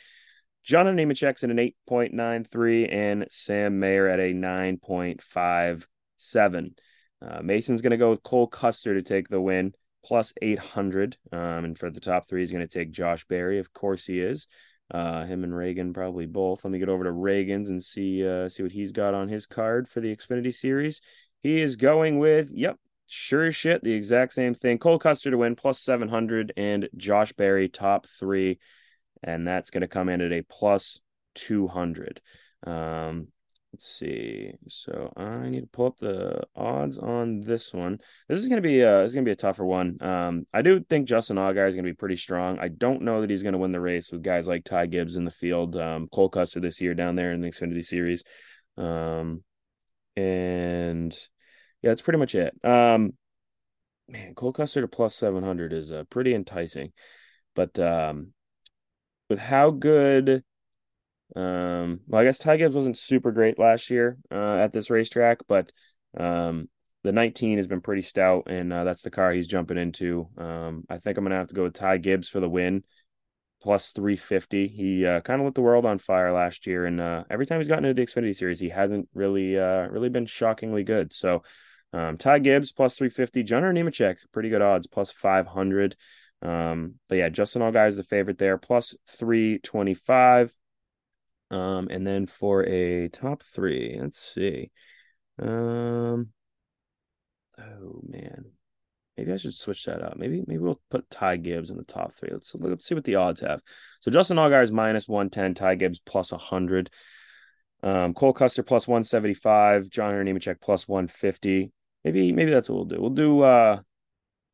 John 0.63 0.85
Nemechek's 0.85 1.43
at 1.43 1.49
an 1.49 1.71
8.93. 1.89 2.93
And 2.93 3.25
Sam 3.29 3.79
Mayer 3.79 4.09
at 4.09 4.19
a 4.19 4.33
9.57. 4.33 6.73
Uh, 7.21 7.41
Mason's 7.41 7.81
going 7.81 7.91
to 7.91 7.97
go 7.97 8.09
with 8.09 8.23
Cole 8.23 8.47
Custer 8.47 8.95
to 8.95 9.01
take 9.01 9.29
the 9.29 9.39
win, 9.39 9.73
plus 10.03 10.33
800. 10.41 11.15
Um, 11.31 11.63
and 11.63 11.77
for 11.77 11.89
the 11.89 12.01
top 12.01 12.27
three, 12.27 12.41
he's 12.41 12.51
going 12.51 12.67
to 12.67 12.73
take 12.73 12.91
Josh 12.91 13.25
Berry. 13.27 13.59
Of 13.59 13.71
course, 13.71 14.05
he 14.05 14.19
is. 14.19 14.47
Uh, 14.93 15.25
him 15.25 15.45
and 15.45 15.55
Reagan 15.55 15.93
probably 15.93 16.25
both. 16.25 16.65
Let 16.65 16.71
me 16.71 16.79
get 16.79 16.89
over 16.89 17.05
to 17.05 17.11
Reagan's 17.11 17.69
and 17.69 17.81
see 17.81 18.27
uh, 18.27 18.49
see 18.49 18.63
what 18.63 18.73
he's 18.73 18.91
got 18.91 19.13
on 19.13 19.29
his 19.29 19.45
card 19.45 19.87
for 19.87 20.01
the 20.01 20.13
Xfinity 20.13 20.53
Series. 20.53 21.01
He 21.41 21.61
is 21.61 21.77
going 21.77 22.19
with 22.19 22.51
yep, 22.51 22.77
sure 23.07 23.45
as 23.45 23.55
shit, 23.55 23.83
the 23.83 23.93
exact 23.93 24.33
same 24.33 24.53
thing. 24.53 24.79
Cole 24.79 24.99
Custer 24.99 25.31
to 25.31 25.37
win 25.37 25.55
plus 25.55 25.79
seven 25.79 26.09
hundred 26.09 26.51
and 26.57 26.89
Josh 26.97 27.31
Berry 27.31 27.69
top 27.69 28.05
three, 28.05 28.59
and 29.23 29.47
that's 29.47 29.69
going 29.69 29.81
to 29.81 29.87
come 29.87 30.09
in 30.09 30.19
at 30.19 30.33
a 30.33 30.41
plus 30.41 30.99
two 31.35 31.67
hundred. 31.67 32.21
Um, 32.67 33.27
Let's 33.73 33.87
see. 33.87 34.51
So 34.67 35.13
I 35.15 35.47
need 35.47 35.61
to 35.61 35.67
pull 35.67 35.85
up 35.85 35.97
the 35.97 36.41
odds 36.55 36.97
on 36.97 37.39
this 37.39 37.73
one. 37.73 37.99
This 38.27 38.41
is 38.41 38.49
gonna 38.49 38.59
be 38.59 38.83
uh 38.83 39.03
this 39.03 39.11
is 39.11 39.15
gonna 39.15 39.25
be 39.25 39.31
a 39.31 39.35
tougher 39.35 39.65
one. 39.65 39.97
Um, 40.01 40.45
I 40.53 40.61
do 40.61 40.83
think 40.89 41.07
Justin 41.07 41.37
Allgaier 41.37 41.69
is 41.69 41.75
gonna 41.75 41.87
be 41.87 41.93
pretty 41.93 42.17
strong. 42.17 42.59
I 42.59 42.67
don't 42.67 43.03
know 43.03 43.21
that 43.21 43.29
he's 43.29 43.43
gonna 43.43 43.57
win 43.57 43.71
the 43.71 43.79
race 43.79 44.11
with 44.11 44.23
guys 44.23 44.45
like 44.45 44.65
Ty 44.65 44.87
Gibbs 44.87 45.15
in 45.15 45.23
the 45.23 45.31
field, 45.31 45.77
um, 45.77 46.09
Cole 46.11 46.27
Custer 46.27 46.59
this 46.59 46.81
year 46.81 46.93
down 46.93 47.15
there 47.15 47.31
in 47.31 47.39
the 47.39 47.47
Xfinity 47.47 47.83
Series. 47.85 48.25
Um, 48.77 49.43
and 50.17 51.13
yeah, 51.81 51.91
that's 51.91 52.01
pretty 52.01 52.19
much 52.19 52.35
it. 52.35 52.53
Um, 52.65 53.13
man, 54.09 54.35
Cole 54.35 54.51
Custer 54.51 54.81
to 54.81 54.87
plus 54.89 55.15
seven 55.15 55.43
hundred 55.43 55.71
is 55.71 55.93
uh, 55.93 56.03
pretty 56.09 56.35
enticing, 56.35 56.91
but 57.55 57.79
um, 57.79 58.33
with 59.29 59.39
how 59.39 59.71
good 59.71 60.43
um, 61.35 62.01
well, 62.07 62.21
I 62.21 62.25
guess 62.25 62.37
Ty 62.37 62.57
Gibbs 62.57 62.75
wasn't 62.75 62.97
super 62.97 63.31
great 63.31 63.57
last 63.57 63.89
year 63.89 64.17
uh, 64.31 64.55
at 64.55 64.73
this 64.73 64.89
racetrack, 64.89 65.39
but 65.47 65.71
um, 66.17 66.67
the 67.03 67.11
19 67.11 67.57
has 67.57 67.67
been 67.67 67.81
pretty 67.81 68.01
stout, 68.01 68.43
and 68.47 68.71
uh, 68.71 68.83
that's 68.83 69.01
the 69.01 69.11
car 69.11 69.31
he's 69.31 69.47
jumping 69.47 69.77
into. 69.77 70.27
Um, 70.37 70.83
I 70.89 70.97
think 70.97 71.17
I'm 71.17 71.23
gonna 71.23 71.35
have 71.35 71.47
to 71.47 71.55
go 71.55 71.63
with 71.63 71.73
Ty 71.73 71.97
Gibbs 71.97 72.27
for 72.27 72.39
the 72.39 72.49
win, 72.49 72.83
plus 73.61 73.91
350. 73.91 74.67
He 74.67 75.05
uh, 75.05 75.21
kind 75.21 75.39
of 75.41 75.45
lit 75.45 75.55
the 75.55 75.61
world 75.61 75.85
on 75.85 75.99
fire 75.99 76.33
last 76.33 76.67
year, 76.67 76.85
and 76.85 76.99
uh, 76.99 77.23
every 77.29 77.45
time 77.45 77.59
he's 77.59 77.67
gotten 77.67 77.85
into 77.85 77.99
the 77.99 78.05
Xfinity 78.05 78.35
Series, 78.35 78.59
he 78.59 78.69
hasn't 78.69 79.07
really, 79.13 79.57
uh, 79.57 79.87
really 79.87 80.09
been 80.09 80.25
shockingly 80.25 80.83
good. 80.83 81.13
So, 81.13 81.43
um, 81.93 82.17
Ty 82.17 82.39
Gibbs 82.39 82.71
plus 82.71 82.97
350, 82.97 83.43
John 83.43 83.63
Nemechek, 83.63 84.17
pretty 84.31 84.49
good 84.49 84.61
odds, 84.61 84.87
plus 84.87 85.11
500. 85.11 85.95
Um, 86.41 86.95
but 87.07 87.15
yeah, 87.15 87.29
Justin 87.29 87.61
Allgaier 87.61 87.87
is 87.87 87.97
the 87.97 88.03
favorite 88.03 88.37
there, 88.37 88.57
plus 88.57 88.95
325. 89.09 90.53
Um, 91.51 91.89
and 91.91 92.07
then 92.07 92.27
for 92.27 92.65
a 92.65 93.09
top 93.09 93.43
three, 93.43 93.97
let's 94.01 94.17
see. 94.19 94.71
Um, 95.37 96.29
oh 97.59 98.01
man, 98.07 98.45
maybe 99.17 99.33
I 99.33 99.35
should 99.35 99.53
switch 99.53 99.83
that 99.83 100.01
up. 100.01 100.15
Maybe 100.15 100.41
maybe 100.47 100.59
we'll 100.59 100.79
put 100.89 101.09
Ty 101.09 101.37
Gibbs 101.37 101.69
in 101.69 101.75
the 101.75 101.83
top 101.83 102.13
three. 102.13 102.29
Let's 102.31 102.55
let's 102.55 102.85
see 102.85 102.95
what 102.95 103.03
the 103.03 103.15
odds 103.15 103.41
have. 103.41 103.59
So 103.99 104.11
Justin 104.11 104.37
Allgaier 104.37 104.63
is 104.63 104.71
minus 104.71 105.09
one 105.09 105.29
ten, 105.29 105.53
Ty 105.53 105.75
Gibbs 105.75 105.99
plus 105.99 106.31
hundred, 106.31 106.89
um, 107.83 108.13
Cole 108.13 108.31
Custer 108.31 108.63
plus 108.63 108.87
one 108.87 109.03
seventy 109.03 109.33
five, 109.33 109.89
John 109.89 110.15
Hunter 110.15 110.23
Nemechek 110.23 110.61
plus 110.61 110.87
one 110.87 111.09
fifty. 111.09 111.73
Maybe 112.05 112.31
maybe 112.31 112.51
that's 112.51 112.69
what 112.69 112.75
we'll 112.75 112.85
do. 112.85 113.01
We'll 113.01 113.09
do 113.09 113.41
uh 113.41 113.81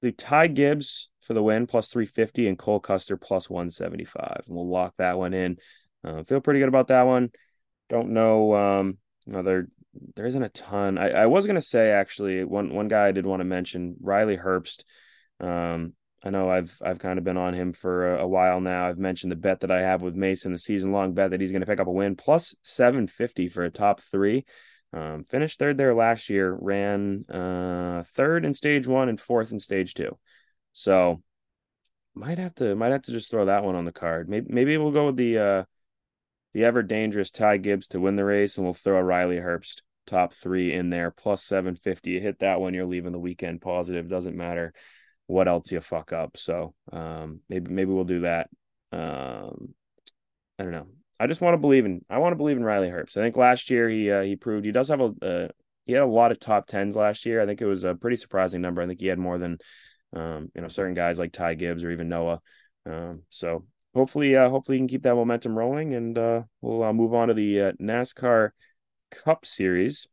do 0.01 0.11
Ty 0.11 0.47
Gibbs 0.47 1.09
for 1.21 1.35
the 1.35 1.43
win 1.43 1.67
plus 1.67 1.89
three 1.89 2.07
fifty 2.07 2.47
and 2.47 2.57
Cole 2.57 2.79
Custer 2.79 3.17
plus 3.17 3.51
one 3.51 3.69
seventy 3.69 4.05
five, 4.05 4.41
and 4.47 4.55
we'll 4.55 4.67
lock 4.67 4.95
that 4.97 5.19
one 5.19 5.35
in. 5.35 5.57
Uh, 6.07 6.23
feel 6.23 6.41
pretty 6.41 6.59
good 6.59 6.69
about 6.69 6.87
that 6.87 7.03
one. 7.03 7.31
Don't 7.89 8.09
know. 8.09 8.55
Um, 8.55 8.97
you 9.25 9.33
know, 9.33 9.43
there 9.43 9.67
there 10.15 10.25
isn't 10.25 10.43
a 10.43 10.49
ton. 10.49 10.97
I, 10.97 11.09
I 11.09 11.25
was 11.25 11.45
gonna 11.45 11.61
say 11.61 11.91
actually 11.91 12.43
one 12.43 12.73
one 12.73 12.87
guy 12.87 13.07
I 13.07 13.11
did 13.11 13.25
want 13.25 13.41
to 13.41 13.45
mention 13.45 13.95
Riley 13.99 14.37
Herbst. 14.37 14.83
Um, 15.39 15.93
I 16.23 16.29
know 16.29 16.49
I've 16.49 16.79
I've 16.83 16.99
kind 16.99 17.17
of 17.17 17.25
been 17.25 17.37
on 17.37 17.53
him 17.53 17.73
for 17.73 18.15
a, 18.15 18.23
a, 18.23 18.27
while 18.27 18.61
now. 18.61 18.87
I've 18.87 18.97
mentioned 18.97 19.31
the 19.31 19.35
bet 19.35 19.61
that 19.61 19.71
I 19.71 19.81
have 19.81 20.01
with 20.01 20.15
Mason, 20.15 20.51
the 20.51 20.57
season 20.57 20.91
long 20.91 21.13
bet 21.13 21.31
that 21.31 21.41
he's 21.41 21.51
going 21.51 21.61
to 21.61 21.67
pick 21.67 21.79
up 21.79 21.87
a 21.87 21.91
win 21.91 22.15
plus 22.15 22.55
seven 22.63 23.07
fifty 23.07 23.49
for 23.49 23.63
a 23.63 23.69
top 23.69 24.01
three. 24.01 24.45
Um, 24.93 25.25
finished 25.25 25.59
third 25.59 25.77
there 25.77 25.93
last 25.93 26.29
year. 26.29 26.57
Ran 26.59 27.25
uh, 27.29 28.03
third 28.13 28.45
in 28.45 28.53
stage 28.53 28.87
one 28.87 29.09
and 29.09 29.19
fourth 29.19 29.51
in 29.51 29.59
stage 29.59 29.93
two. 29.93 30.17
So 30.71 31.21
might 32.15 32.39
have 32.39 32.55
to 32.55 32.75
might 32.75 32.93
have 32.93 33.03
to 33.03 33.11
just 33.11 33.29
throw 33.29 33.45
that 33.45 33.63
one 33.63 33.75
on 33.75 33.85
the 33.85 33.91
card. 33.91 34.29
Maybe 34.29 34.47
maybe 34.49 34.77
we'll 34.77 34.91
go 34.91 35.07
with 35.07 35.17
the 35.17 35.37
uh, 35.37 35.63
the 36.57 36.65
ever 36.65 36.81
dangerous 36.81 37.29
Ty 37.29 37.57
Gibbs 37.57 37.89
to 37.89 37.99
win 37.99 38.15
the 38.15 38.25
race, 38.25 38.57
and 38.57 38.65
we'll 38.65 38.73
throw 38.73 38.97
a 38.97 39.03
Riley 39.03 39.35
Herbst 39.35 39.83
top 40.07 40.33
three 40.33 40.73
in 40.73 40.89
there, 40.89 41.11
plus 41.11 41.43
750. 41.43 42.09
You 42.09 42.19
hit 42.19 42.39
that 42.39 42.59
one, 42.59 42.73
you're 42.73 42.87
leaving 42.87 43.11
the 43.11 43.19
weekend 43.19 43.61
positive. 43.61 44.07
Doesn't 44.07 44.35
matter 44.35 44.73
what 45.27 45.47
else 45.47 45.71
you 45.71 45.79
fuck 45.81 46.11
up. 46.13 46.35
So 46.35 46.73
um, 46.91 47.41
maybe 47.47 47.71
maybe 47.71 47.91
we'll 47.91 48.05
do 48.05 48.21
that. 48.21 48.49
Um, 48.91 49.75
I 50.57 50.63
don't 50.63 50.71
know. 50.71 50.87
I 51.19 51.27
just 51.27 51.41
want 51.41 51.53
to 51.53 51.59
believe 51.59 51.85
in. 51.85 52.03
I 52.09 52.17
want 52.17 52.31
to 52.31 52.37
believe 52.37 52.57
in 52.57 52.63
Riley 52.63 52.89
Herbst. 52.89 53.17
I 53.17 53.21
think 53.21 53.37
last 53.37 53.69
year 53.69 53.87
he 53.87 54.09
uh, 54.09 54.23
he 54.23 54.35
proved 54.35 54.65
he 54.65 54.71
does 54.71 54.89
have 54.89 54.99
a 55.01 55.13
uh, 55.21 55.47
he 55.85 55.93
had 55.93 56.01
a 56.01 56.07
lot 56.07 56.31
of 56.31 56.39
top 56.39 56.65
tens 56.65 56.95
last 56.95 57.27
year. 57.27 57.39
I 57.39 57.45
think 57.45 57.61
it 57.61 57.67
was 57.67 57.83
a 57.83 57.93
pretty 57.93 58.17
surprising 58.17 58.61
number. 58.61 58.81
I 58.81 58.87
think 58.87 58.99
he 58.99 59.05
had 59.05 59.19
more 59.19 59.37
than 59.37 59.59
um, 60.11 60.49
you 60.55 60.63
know 60.63 60.69
certain 60.69 60.95
guys 60.95 61.19
like 61.19 61.33
Ty 61.33 61.53
Gibbs 61.53 61.83
or 61.83 61.91
even 61.91 62.09
Noah. 62.09 62.41
Um, 62.87 63.21
so 63.29 63.67
hopefully, 63.93 64.35
uh, 64.35 64.49
hopefully, 64.49 64.77
you 64.77 64.81
can 64.81 64.87
keep 64.87 65.03
that 65.03 65.15
momentum 65.15 65.57
rolling, 65.57 65.93
and 65.93 66.17
uh, 66.17 66.43
we'll 66.61 66.83
uh, 66.83 66.93
move 66.93 67.13
on 67.13 67.29
to 67.29 67.33
the 67.33 67.61
uh, 67.61 67.71
NASCAR 67.81 68.51
Cup 69.11 69.45
Series. 69.45 70.07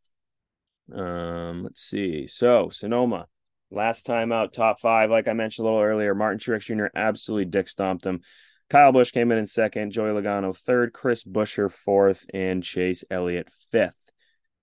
Um, 0.92 1.64
let's 1.64 1.82
see. 1.82 2.26
So 2.26 2.68
Sonoma, 2.68 3.26
last 3.70 4.06
time 4.06 4.32
out, 4.32 4.52
top 4.52 4.80
five, 4.80 5.10
like 5.10 5.28
I 5.28 5.32
mentioned 5.32 5.66
a 5.66 5.70
little 5.70 5.84
earlier, 5.84 6.14
Martin 6.14 6.38
Truex 6.38 6.62
Jr. 6.64 6.86
absolutely 6.94 7.46
dick 7.46 7.68
stomped 7.68 8.04
him. 8.04 8.20
Kyle 8.70 8.92
Busch 8.92 9.12
came 9.12 9.30
in 9.30 9.38
in 9.38 9.46
second, 9.46 9.92
Joey 9.92 10.10
Logano 10.10 10.56
third, 10.56 10.92
Chris 10.92 11.24
Buescher 11.24 11.70
fourth, 11.70 12.26
and 12.32 12.62
Chase 12.62 13.04
Elliott 13.10 13.48
fifth. 13.70 14.10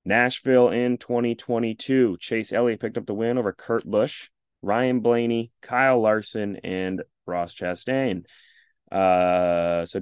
Nashville 0.04 0.70
in 0.70 0.98
2022, 0.98 2.18
Chase 2.20 2.52
Elliott 2.52 2.80
picked 2.80 2.98
up 2.98 3.06
the 3.06 3.14
win 3.14 3.38
over 3.38 3.54
Kurt 3.54 3.86
Busch, 3.86 4.30
Ryan 4.64 5.02
Blaney, 5.02 5.52
Kyle 5.62 6.02
Larson, 6.02 6.58
and 6.58 7.04
Ross 7.28 7.54
Chastain. 7.54 8.26
Uh, 8.92 9.86
so 9.86 10.02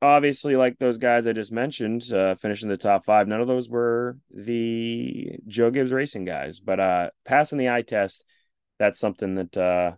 obviously, 0.00 0.56
like 0.56 0.78
those 0.78 0.98
guys 0.98 1.26
I 1.26 1.32
just 1.32 1.52
mentioned, 1.52 2.12
uh, 2.12 2.34
finishing 2.34 2.68
the 2.68 2.76
top 2.76 3.04
five, 3.04 3.28
none 3.28 3.40
of 3.40 3.48
those 3.48 3.68
were 3.68 4.18
the 4.30 5.38
Joe 5.46 5.70
Gibbs 5.70 5.92
Racing 5.92 6.24
guys. 6.24 6.60
But 6.60 6.80
uh, 6.80 7.10
passing 7.24 7.58
the 7.58 7.70
eye 7.70 7.82
test, 7.82 8.24
that's 8.78 8.98
something 8.98 9.36
that, 9.36 9.56
uh, 9.56 9.92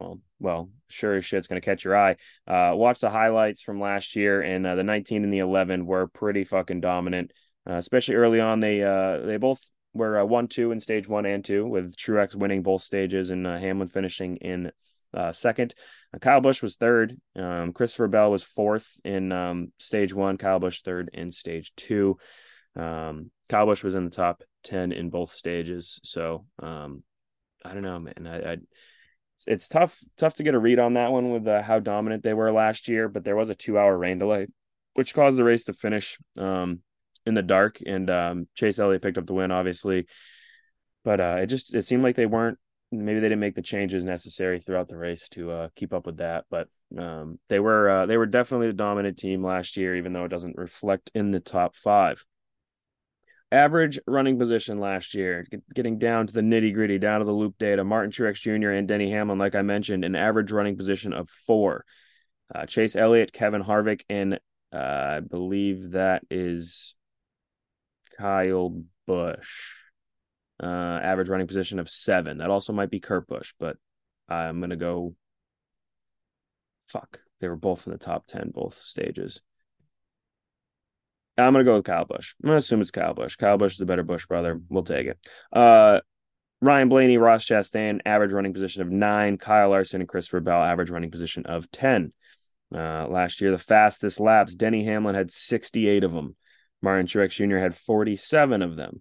well, 0.00 0.20
well, 0.40 0.70
sure 0.88 1.14
as 1.14 1.24
shit's 1.24 1.46
going 1.46 1.60
to 1.60 1.64
catch 1.64 1.84
your 1.84 1.96
eye. 1.96 2.16
Uh, 2.46 2.72
watch 2.74 3.00
the 3.00 3.10
highlights 3.10 3.62
from 3.62 3.80
last 3.80 4.16
year, 4.16 4.42
and 4.42 4.66
uh, 4.66 4.74
the 4.74 4.84
19 4.84 5.24
and 5.24 5.32
the 5.32 5.38
11 5.38 5.86
were 5.86 6.08
pretty 6.08 6.44
fucking 6.44 6.80
dominant, 6.80 7.32
uh, 7.68 7.74
especially 7.74 8.16
early 8.16 8.40
on. 8.40 8.60
They 8.60 8.82
uh, 8.82 9.20
they 9.20 9.36
both 9.36 9.60
were 9.94 10.18
uh, 10.18 10.24
one 10.24 10.48
two 10.48 10.72
in 10.72 10.80
stage 10.80 11.08
one 11.08 11.26
and 11.26 11.44
two, 11.44 11.66
with 11.66 11.96
Truex 11.96 12.34
winning 12.34 12.62
both 12.62 12.82
stages 12.82 13.30
and 13.30 13.46
uh, 13.46 13.58
Hamlin 13.58 13.88
finishing 13.88 14.36
in 14.36 14.72
uh, 15.14 15.32
second. 15.32 15.74
Uh, 16.14 16.18
Kyle 16.18 16.40
Busch 16.40 16.62
was 16.62 16.76
third. 16.76 17.18
Um, 17.36 17.72
Christopher 17.72 18.08
Bell 18.08 18.30
was 18.30 18.42
fourth 18.42 18.98
in 19.04 19.32
um, 19.32 19.72
stage 19.78 20.12
one. 20.12 20.38
Kyle 20.38 20.58
Busch 20.58 20.82
third 20.82 21.10
in 21.12 21.32
stage 21.32 21.72
two. 21.76 22.18
Um, 22.76 23.30
Kyle 23.48 23.66
Busch 23.66 23.84
was 23.84 23.94
in 23.94 24.04
the 24.04 24.10
top 24.10 24.42
ten 24.62 24.92
in 24.92 25.10
both 25.10 25.30
stages. 25.30 26.00
So 26.02 26.46
um, 26.62 27.02
I 27.64 27.72
don't 27.72 27.82
know, 27.82 27.98
man. 27.98 28.26
I, 28.26 28.52
I 28.52 28.56
it's 29.46 29.68
tough 29.68 29.98
tough 30.16 30.34
to 30.34 30.42
get 30.42 30.54
a 30.54 30.58
read 30.58 30.78
on 30.78 30.94
that 30.94 31.12
one 31.12 31.30
with 31.30 31.46
uh, 31.46 31.62
how 31.62 31.80
dominant 31.80 32.22
they 32.22 32.34
were 32.34 32.52
last 32.52 32.88
year. 32.88 33.08
But 33.08 33.24
there 33.24 33.36
was 33.36 33.50
a 33.50 33.54
two 33.54 33.78
hour 33.78 33.96
rain 33.96 34.18
delay, 34.18 34.46
which 34.94 35.14
caused 35.14 35.38
the 35.38 35.44
race 35.44 35.64
to 35.64 35.72
finish 35.72 36.18
um, 36.38 36.80
in 37.26 37.34
the 37.34 37.42
dark. 37.42 37.80
And 37.84 38.10
um, 38.10 38.48
Chase 38.54 38.78
Elliott 38.78 39.02
picked 39.02 39.18
up 39.18 39.26
the 39.26 39.34
win, 39.34 39.50
obviously. 39.50 40.06
But 41.04 41.20
uh, 41.20 41.36
it 41.42 41.46
just 41.46 41.74
it 41.74 41.84
seemed 41.84 42.02
like 42.02 42.16
they 42.16 42.26
weren't 42.26 42.58
maybe 42.98 43.20
they 43.20 43.28
didn't 43.28 43.40
make 43.40 43.54
the 43.54 43.62
changes 43.62 44.04
necessary 44.04 44.60
throughout 44.60 44.88
the 44.88 44.96
race 44.96 45.28
to 45.30 45.50
uh, 45.50 45.68
keep 45.74 45.92
up 45.92 46.06
with 46.06 46.18
that. 46.18 46.44
But 46.50 46.68
um, 46.96 47.38
they 47.48 47.58
were 47.58 47.88
uh, 47.88 48.06
they 48.06 48.16
were 48.16 48.26
definitely 48.26 48.68
the 48.68 48.74
dominant 48.74 49.18
team 49.18 49.44
last 49.44 49.76
year, 49.76 49.96
even 49.96 50.12
though 50.12 50.24
it 50.24 50.30
doesn't 50.30 50.56
reflect 50.56 51.10
in 51.14 51.30
the 51.30 51.40
top 51.40 51.76
five. 51.76 52.24
Average 53.52 54.00
running 54.06 54.38
position 54.38 54.80
last 54.80 55.14
year, 55.14 55.46
getting 55.74 55.98
down 55.98 56.26
to 56.26 56.32
the 56.32 56.40
nitty 56.40 56.74
gritty, 56.74 56.98
down 56.98 57.20
to 57.20 57.26
the 57.26 57.32
loop 57.32 57.56
data. 57.58 57.84
Martin 57.84 58.10
Truex 58.10 58.40
Jr. 58.40 58.70
and 58.70 58.88
Denny 58.88 59.10
Hamlin, 59.10 59.38
like 59.38 59.54
I 59.54 59.62
mentioned, 59.62 60.04
an 60.04 60.16
average 60.16 60.50
running 60.50 60.76
position 60.76 61.12
of 61.12 61.28
four. 61.28 61.84
Uh, 62.52 62.66
Chase 62.66 62.96
Elliott, 62.96 63.32
Kevin 63.32 63.62
Harvick, 63.62 64.02
and 64.08 64.34
uh, 64.72 64.76
I 64.76 65.20
believe 65.20 65.92
that 65.92 66.24
is 66.30 66.96
Kyle 68.18 68.82
Busch 69.06 69.74
uh, 70.62 70.66
average 70.66 71.28
running 71.28 71.46
position 71.46 71.78
of 71.78 71.90
seven. 71.90 72.38
That 72.38 72.50
also 72.50 72.72
might 72.72 72.90
be 72.90 73.00
Kurt 73.00 73.26
Busch, 73.26 73.52
but 73.58 73.76
I'm 74.28 74.60
gonna 74.60 74.76
go. 74.76 75.14
Fuck, 76.88 77.20
they 77.40 77.48
were 77.48 77.56
both 77.56 77.86
in 77.86 77.92
the 77.92 77.98
top 77.98 78.26
ten, 78.26 78.50
both 78.54 78.80
stages. 78.80 79.40
I'm 81.36 81.52
gonna 81.52 81.64
go 81.64 81.76
with 81.76 81.84
Kyle 81.84 82.04
Busch. 82.04 82.34
I'm 82.42 82.48
gonna 82.48 82.58
assume 82.58 82.80
it's 82.80 82.90
Kyle 82.90 83.14
Busch. 83.14 83.36
Kyle 83.36 83.58
Busch 83.58 83.72
is 83.72 83.78
the 83.78 83.86
better 83.86 84.04
Busch 84.04 84.26
brother. 84.26 84.60
We'll 84.68 84.84
take 84.84 85.06
it. 85.08 85.18
Uh, 85.52 86.00
Ryan 86.60 86.88
Blaney, 86.88 87.18
Ross 87.18 87.44
Chastain, 87.44 88.00
average 88.06 88.32
running 88.32 88.54
position 88.54 88.82
of 88.82 88.90
nine. 88.90 89.36
Kyle 89.36 89.70
Larson 89.70 90.00
and 90.00 90.08
Christopher 90.08 90.40
Bell, 90.40 90.62
average 90.62 90.90
running 90.90 91.10
position 91.10 91.46
of 91.46 91.70
ten. 91.70 92.12
Uh, 92.74 93.06
last 93.08 93.40
year, 93.40 93.50
the 93.50 93.58
fastest 93.58 94.18
laps, 94.18 94.54
Denny 94.54 94.84
Hamlin 94.84 95.14
had 95.14 95.30
68 95.30 96.02
of 96.02 96.12
them. 96.12 96.34
Martin 96.82 97.06
Truex 97.06 97.30
Jr. 97.30 97.58
had 97.58 97.74
47 97.74 98.62
of 98.62 98.76
them. 98.76 99.00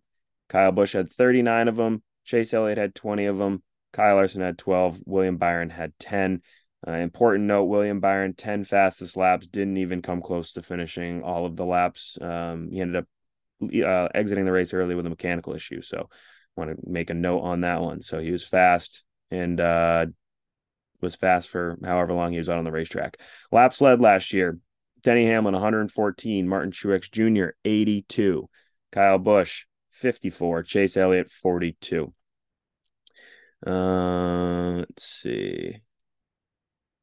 Kyle 0.53 0.71
Busch 0.71 0.93
had 0.93 1.11
39 1.11 1.67
of 1.67 1.75
them. 1.75 2.03
Chase 2.23 2.53
Elliott 2.53 2.77
had 2.77 2.93
20 2.95 3.25
of 3.25 3.39
them. 3.39 3.63
Kyle 3.91 4.15
Larson 4.15 4.43
had 4.43 4.57
12. 4.57 5.01
William 5.05 5.37
Byron 5.37 5.71
had 5.71 5.97
10. 5.99 6.41
Uh, 6.87 6.91
important 6.91 7.45
note 7.45 7.63
William 7.63 7.99
Byron, 7.99 8.33
10 8.33 8.63
fastest 8.63 9.17
laps, 9.17 9.47
didn't 9.47 9.77
even 9.77 10.01
come 10.01 10.21
close 10.21 10.53
to 10.53 10.61
finishing 10.61 11.23
all 11.23 11.45
of 11.45 11.55
the 11.55 11.65
laps. 11.65 12.17
Um, 12.21 12.69
he 12.71 12.81
ended 12.81 12.97
up 12.97 13.05
uh, 13.63 14.09
exiting 14.13 14.45
the 14.45 14.51
race 14.51 14.73
early 14.73 14.93
with 14.93 15.05
a 15.05 15.09
mechanical 15.09 15.55
issue. 15.55 15.81
So, 15.81 16.09
want 16.55 16.69
to 16.69 16.89
make 16.89 17.09
a 17.09 17.15
note 17.15 17.39
on 17.41 17.61
that 17.61 17.81
one. 17.81 18.01
So, 18.01 18.19
he 18.19 18.31
was 18.31 18.43
fast 18.43 19.03
and 19.31 19.59
uh, 19.59 20.07
was 21.01 21.15
fast 21.15 21.49
for 21.49 21.79
however 21.83 22.13
long 22.13 22.31
he 22.31 22.37
was 22.37 22.49
out 22.49 22.59
on 22.59 22.65
the 22.65 22.71
racetrack. 22.71 23.17
Laps 23.51 23.81
led 23.81 24.01
last 24.01 24.33
year 24.33 24.57
Denny 25.03 25.25
Hamlin, 25.25 25.53
114. 25.53 26.47
Martin 26.47 26.71
Truex 26.71 27.11
Jr., 27.11 27.55
82. 27.65 28.49
Kyle 28.91 29.19
Busch, 29.19 29.65
54. 30.03 30.63
Chase 30.63 30.97
Elliott, 30.97 31.31
42. 31.31 32.13
Uh, 33.65 34.73
let's 34.79 35.03
see. 35.03 35.77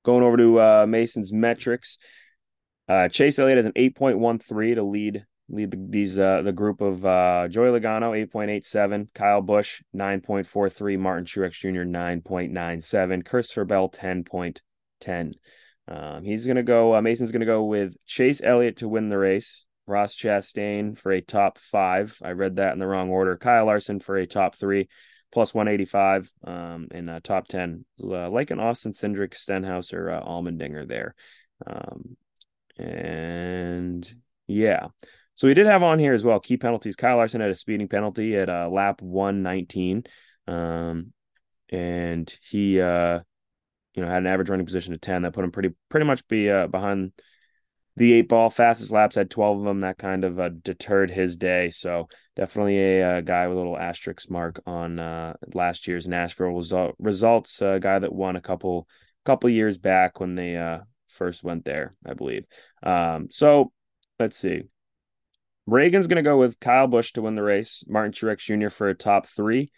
Going 0.05 0.23
over 0.23 0.37
to 0.37 0.61
uh, 0.61 0.87
Mason's 0.87 1.33
metrics. 1.33 1.97
Uh, 2.87 3.09
Chase 3.09 3.39
Elliott 3.39 3.57
has 3.57 3.67
an 3.67 3.73
8.13 3.73 4.75
to 4.75 4.83
lead 4.83 5.25
lead 5.49 5.71
the, 5.71 5.87
these 5.89 6.19
uh, 6.19 6.43
the 6.43 6.53
group 6.53 6.81
of 6.81 7.05
uh, 7.05 7.49
Joey 7.49 7.81
Logano 7.81 8.17
8.87, 8.33 9.09
Kyle 9.15 9.43
Busch 9.43 9.83
9.43, 9.97 10.99
Martin 10.99 11.25
Truex 11.25 11.53
Jr. 11.55 11.83
9.97, 11.83 13.25
Christopher 13.25 13.65
Bell 13.65 13.89
10.10. 13.89 15.33
Um, 15.89 16.23
he's 16.23 16.47
gonna 16.47 16.63
go. 16.63 16.95
Uh, 16.95 17.03
Mason's 17.03 17.33
gonna 17.33 17.47
go 17.47 17.65
with 17.65 17.97
Chase 18.07 18.41
Elliott 18.45 18.77
to 18.77 18.89
win 18.89 19.09
the 19.09 19.19
race. 19.19 19.65
Ross 19.91 20.17
Chastain 20.17 20.97
for 20.97 21.13
a 21.13 21.21
top 21.21 21.59
five. 21.59 22.17
I 22.23 22.31
read 22.31 22.57
that 22.57 22.73
in 22.73 22.79
the 22.79 22.87
wrong 22.87 23.11
order. 23.11 23.37
Kyle 23.37 23.67
Larson 23.67 24.01
for 24.01 24.17
a 24.17 24.27
top 24.27 24.55
three, 24.55 24.89
plus 25.33 25.53
185 25.53 26.33
um, 26.45 26.89
in 26.91 27.09
uh, 27.09 27.21
top 27.23 27.49
10. 27.49 27.85
Uh, 28.03 28.31
like 28.31 28.51
an 28.51 28.61
Austin 28.61 28.93
Cindric, 28.93 29.35
Stenhouse, 29.35 29.93
or 29.93 30.11
uh, 30.11 30.87
there. 30.87 31.15
Um, 31.67 32.17
and 32.79 34.15
yeah. 34.47 34.89
So 35.35 35.49
we 35.49 35.55
did 35.55 35.67
have 35.67 35.83
on 35.83 35.99
here 35.99 36.13
as 36.13 36.25
well 36.25 36.41
key 36.41 36.57
penalties. 36.57 36.97
Kyle 36.97 37.17
Larson 37.17 37.41
had 37.41 37.51
a 37.51 37.55
speeding 37.55 37.89
penalty 37.89 38.37
at 38.37 38.49
uh, 38.49 38.69
lap 38.71 39.03
119. 39.03 40.05
Um, 40.47 41.13
and 41.71 42.33
he, 42.43 42.81
uh, 42.81 43.21
you 43.95 44.03
know, 44.03 44.09
had 44.09 44.19
an 44.19 44.27
average 44.27 44.51
running 44.51 44.67
position 44.67 44.95
of 44.95 45.01
10 45.01 45.23
that 45.23 45.33
put 45.33 45.45
him 45.45 45.51
pretty, 45.51 45.71
pretty 45.89 46.07
much 46.07 46.27
be 46.29 46.51
uh, 46.51 46.67
behind 46.67 47.13
the 48.01 48.15
eight 48.15 48.31
ball 48.31 48.49
fastest 48.49 48.91
laps 48.93 49.17
had 49.17 49.31
12 49.31 49.59
of 49.59 49.65
them 49.65 49.81
that 49.81 49.99
kind 49.99 50.25
of 50.25 50.41
uh, 50.41 50.49
deterred 50.49 51.11
his 51.11 51.37
day. 51.37 51.69
So 51.69 52.09
definitely 52.35 52.79
a, 52.79 53.01
a, 53.03 53.19
uh, 53.19 53.21
guy 53.21 53.47
with 53.47 53.59
a 53.59 53.61
little 53.61 53.77
asterisk 53.77 54.31
mark 54.31 54.63
on 54.65 54.99
uh, 54.99 55.35
last 55.53 55.87
year's 55.87 56.09
nashville 56.09 56.49
result, 56.49 56.95
results 56.99 57.61
a 57.61 57.79
guy 57.79 57.99
that 57.99 58.11
won 58.11 58.37
a 58.37 58.41
couple 58.41 58.89
couple 59.27 59.51
years 59.51 59.77
back 59.77 60.19
when 60.19 60.35
they 60.35 60.57
uh, 60.57 60.79
first 61.09 61.45
went 61.45 61.67
there 61.67 61.95
i 62.07 62.15
believe. 62.15 62.47
Um, 62.83 63.29
so 63.29 63.71
let's 64.19 64.39
see. 64.39 64.63
Reagan's 65.67 66.07
going 66.07 66.17
to 66.17 66.23
go 66.23 66.39
with 66.39 66.59
kyle 66.59 66.87
busch 66.87 67.13
to 67.13 67.23
win 67.23 67.35
the 67.35 67.43
race 67.43 67.85
martin 67.87 68.13
truex 68.13 68.39
jr 68.39 68.71
for 68.71 68.89
a 68.89 68.95
top 68.95 69.27
three 69.27 69.71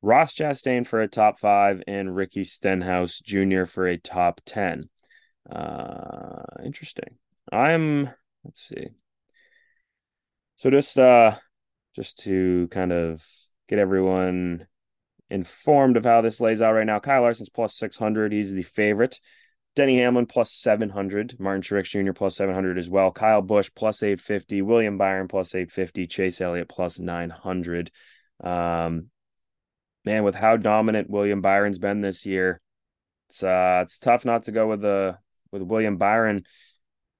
ross 0.00 0.34
chastain 0.34 0.86
for 0.86 1.02
a 1.02 1.08
top 1.08 1.38
five 1.38 1.82
and 1.86 2.16
ricky 2.16 2.42
stenhouse 2.42 3.20
jr 3.20 3.66
for 3.66 3.86
a 3.86 3.98
top 3.98 4.40
10 4.46 4.88
uh, 5.52 6.42
interesting 6.64 7.18
I'm 7.56 8.10
let's 8.44 8.60
see. 8.68 8.88
So 10.56 10.70
just 10.70 10.98
uh 10.98 11.34
just 11.94 12.18
to 12.24 12.68
kind 12.70 12.92
of 12.92 13.24
get 13.68 13.78
everyone 13.78 14.66
informed 15.30 15.96
of 15.96 16.04
how 16.04 16.20
this 16.20 16.40
lays 16.40 16.62
out 16.62 16.74
right 16.74 16.86
now. 16.86 17.00
Kyle 17.00 17.22
Larson's 17.22 17.48
plus 17.48 17.74
600. 17.76 18.32
He's 18.32 18.52
the 18.52 18.62
favorite. 18.62 19.18
Denny 19.74 19.98
Hamlin 19.98 20.26
plus 20.26 20.52
700. 20.52 21.38
Martin 21.40 21.62
Truex 21.62 21.86
Jr. 21.88 22.12
plus 22.12 22.36
700 22.36 22.78
as 22.78 22.88
well. 22.88 23.10
Kyle 23.10 23.42
Busch 23.42 23.70
plus 23.74 24.02
850. 24.02 24.62
William 24.62 24.98
Byron 24.98 25.28
plus 25.28 25.54
850. 25.54 26.06
Chase 26.06 26.40
Elliott 26.40 26.68
plus 26.68 26.98
900. 26.98 27.90
Um, 28.42 29.10
man, 30.04 30.24
with 30.24 30.34
how 30.34 30.56
dominant 30.56 31.10
William 31.10 31.40
Byron's 31.40 31.78
been 31.78 32.00
this 32.00 32.24
year, 32.24 32.60
it's 33.28 33.42
uh, 33.42 33.80
it's 33.82 33.98
tough 33.98 34.24
not 34.24 34.44
to 34.44 34.52
go 34.52 34.66
with 34.68 34.80
the 34.80 35.18
with 35.50 35.62
William 35.62 35.96
Byron 35.96 36.44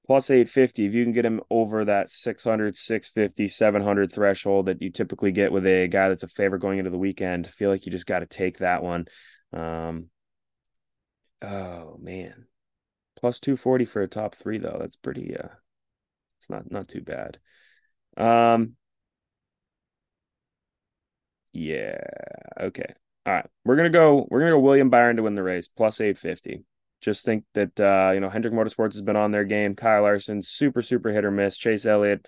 plus 0.07 0.31
850 0.31 0.87
if 0.87 0.95
you 0.95 1.05
can 1.05 1.13
get 1.13 1.25
him 1.25 1.41
over 1.51 1.85
that 1.85 2.11
600 2.11 2.77
650 2.77 3.49
700 3.49 4.13
threshold 4.13 4.67
that 4.67 4.81
you 4.81 4.91
typically 4.91 5.33
get 5.33 5.53
with 5.53 5.67
a 5.67 5.89
guy 5.89 6.09
that's 6.09 6.23
a 6.23 6.29
favorite 6.29 6.61
going 6.61 6.79
into 6.79 6.91
the 6.91 6.99
weekend 6.99 7.47
I 7.47 7.51
feel 7.51 7.71
like 7.71 7.87
you 7.87 7.93
just 7.93 8.07
got 8.07 8.21
to 8.21 8.27
take 8.27 8.59
that 8.59 8.83
one. 8.83 9.07
Um 9.53 10.07
oh 11.43 11.97
man. 12.01 12.47
Plus 13.19 13.41
240 13.41 13.85
for 13.85 14.03
a 14.03 14.09
top 14.09 14.35
three 14.35 14.59
though. 14.59 14.79
That's 14.81 14.97
pretty 14.97 15.37
uh 15.37 15.49
it's 16.41 16.51
not 16.51 16.71
not 16.71 16.89
too 16.89 17.03
bad. 17.03 17.39
Um 18.17 18.77
yeah 21.53 21.99
okay. 22.61 22.95
All 23.27 23.33
right, 23.33 23.47
we're 23.65 23.75
gonna 23.75 23.91
go. 23.91 24.25
We're 24.31 24.39
gonna 24.39 24.53
go 24.53 24.61
William 24.61 24.89
Byron 24.89 25.17
to 25.17 25.25
win 25.25 25.35
the 25.35 25.43
race 25.43 25.67
plus 25.67 26.01
eight 26.01 26.17
fifty. 26.17 26.65
Just 27.01 27.25
think 27.25 27.45
that 27.55 27.79
uh, 27.81 28.13
you 28.15 28.21
know 28.21 28.29
Hendrick 28.29 28.55
Motorsports 28.55 28.95
has 28.95 29.03
been 29.03 29.17
on 29.17 29.31
their 29.31 29.45
game. 29.45 29.75
Kyle 29.75 30.03
Larson, 30.03 30.43
super 30.43 30.83
super 30.83 31.11
hit 31.11 31.25
or 31.25 31.31
miss. 31.31 31.57
Chase 31.57 31.87
Elliott, 31.87 32.27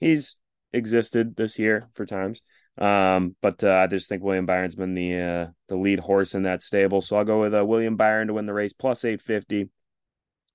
he's 0.00 0.36
existed 0.72 1.36
this 1.36 1.58
year 1.58 1.88
for 1.94 2.06
times. 2.06 2.42
Um, 2.78 3.36
but 3.42 3.62
uh, 3.64 3.72
I 3.72 3.86
just 3.86 4.08
think 4.08 4.22
William 4.22 4.46
Byron's 4.46 4.76
been 4.76 4.94
the 4.94 5.14
uh, 5.14 5.46
the 5.68 5.76
lead 5.76 6.00
horse 6.00 6.34
in 6.34 6.44
that 6.44 6.62
stable, 6.62 7.00
so 7.00 7.16
I'll 7.16 7.24
go 7.24 7.40
with 7.40 7.54
uh, 7.54 7.64
William 7.64 7.96
Byron 7.96 8.28
to 8.28 8.34
win 8.34 8.46
the 8.46 8.54
race 8.54 8.72
plus 8.72 9.04
eight 9.04 9.20
fifty. 9.20 9.68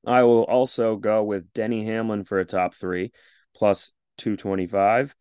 I 0.05 0.23
will 0.23 0.43
also 0.43 0.95
go 0.95 1.23
with 1.23 1.51
Denny 1.53 1.85
Hamlin 1.85 2.23
for 2.23 2.39
a 2.39 2.45
top 2.45 2.73
three 2.73 3.11
plus 3.53 3.91
two 4.17 4.35
twenty 4.35 4.67
five. 4.67 5.15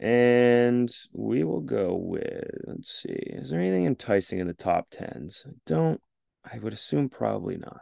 And 0.00 0.88
we 1.12 1.42
will 1.42 1.58
go 1.58 1.96
with, 1.96 2.48
let's 2.68 3.02
see, 3.02 3.08
is 3.10 3.50
there 3.50 3.58
anything 3.58 3.84
enticing 3.84 4.38
in 4.38 4.46
the 4.46 4.52
top 4.52 4.86
tens? 4.92 5.44
I 5.44 5.50
don't, 5.66 6.00
I 6.44 6.58
would 6.58 6.72
assume 6.72 7.08
probably 7.08 7.58
not. 7.58 7.80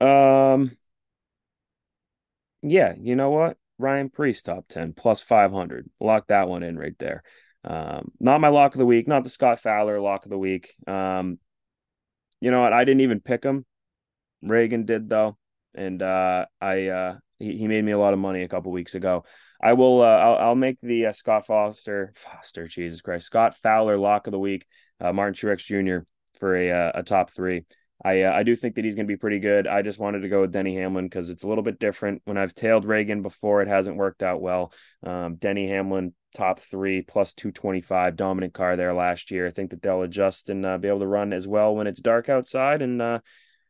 Um, 0.00 0.76
yeah, 2.62 2.94
you 2.98 3.16
know 3.16 3.30
what? 3.30 3.56
Ryan 3.78 4.10
Preece 4.10 4.42
top 4.42 4.66
10 4.68 4.92
plus 4.92 5.20
500. 5.20 5.90
Lock 6.00 6.28
that 6.28 6.48
one 6.48 6.62
in 6.62 6.78
right 6.78 6.96
there. 6.98 7.22
Um, 7.64 8.12
not 8.20 8.40
my 8.40 8.48
lock 8.48 8.74
of 8.74 8.78
the 8.78 8.86
week, 8.86 9.08
not 9.08 9.24
the 9.24 9.30
Scott 9.30 9.58
Fowler 9.58 10.00
lock 10.00 10.24
of 10.24 10.30
the 10.30 10.38
week. 10.38 10.74
Um, 10.86 11.38
you 12.40 12.50
know 12.50 12.60
what? 12.60 12.72
I 12.74 12.84
didn't 12.84 13.00
even 13.00 13.20
pick 13.20 13.42
him. 13.42 13.64
Reagan 14.42 14.84
did 14.84 15.08
though, 15.08 15.38
and 15.74 16.02
uh, 16.02 16.44
I 16.60 16.88
uh, 16.88 17.16
he, 17.38 17.56
he 17.56 17.68
made 17.68 17.84
me 17.84 17.92
a 17.92 17.98
lot 17.98 18.12
of 18.12 18.18
money 18.18 18.42
a 18.42 18.48
couple 18.48 18.70
weeks 18.70 18.94
ago. 18.94 19.24
I 19.62 19.72
will. 19.72 20.02
Uh, 20.02 20.18
I'll, 20.18 20.48
I'll 20.48 20.54
make 20.54 20.78
the 20.82 21.06
uh, 21.06 21.12
Scott 21.12 21.46
Foster, 21.46 22.12
Foster, 22.16 22.68
Jesus 22.68 23.00
Christ, 23.00 23.24
Scott 23.24 23.56
Fowler 23.56 23.96
lock 23.96 24.26
of 24.26 24.32
the 24.32 24.38
week. 24.38 24.66
Uh, 25.00 25.14
Martin 25.14 25.34
Truex 25.34 25.64
Jr. 25.64 26.04
for 26.38 26.56
a 26.56 26.70
uh, 26.70 26.92
a 26.96 27.02
top 27.02 27.30
three. 27.30 27.64
I 28.04 28.22
uh, 28.22 28.32
I 28.32 28.42
do 28.42 28.56
think 28.56 28.74
that 28.74 28.84
he's 28.84 28.94
going 28.94 29.06
to 29.06 29.12
be 29.12 29.18
pretty 29.18 29.38
good. 29.38 29.66
I 29.66 29.82
just 29.82 29.98
wanted 29.98 30.20
to 30.20 30.28
go 30.28 30.42
with 30.42 30.52
Denny 30.52 30.76
Hamlin 30.76 31.06
because 31.06 31.30
it's 31.30 31.44
a 31.44 31.48
little 31.48 31.64
bit 31.64 31.78
different. 31.78 32.22
When 32.24 32.36
I've 32.36 32.54
tailed 32.54 32.84
Reagan 32.84 33.22
before, 33.22 33.62
it 33.62 33.68
hasn't 33.68 33.96
worked 33.96 34.22
out 34.22 34.40
well. 34.40 34.72
Um, 35.04 35.36
Denny 35.36 35.68
Hamlin 35.68 36.14
top 36.34 36.58
three 36.58 37.02
plus 37.02 37.32
two 37.32 37.52
twenty 37.52 37.80
five 37.80 38.16
dominant 38.16 38.54
car 38.54 38.76
there 38.76 38.94
last 38.94 39.30
year. 39.30 39.46
I 39.46 39.50
think 39.50 39.70
that 39.70 39.82
they'll 39.82 40.02
adjust 40.02 40.50
and 40.50 40.66
uh, 40.66 40.78
be 40.78 40.88
able 40.88 41.00
to 41.00 41.06
run 41.06 41.32
as 41.32 41.46
well 41.46 41.74
when 41.74 41.86
it's 41.86 42.00
dark 42.00 42.28
outside 42.28 42.82
and 42.82 43.20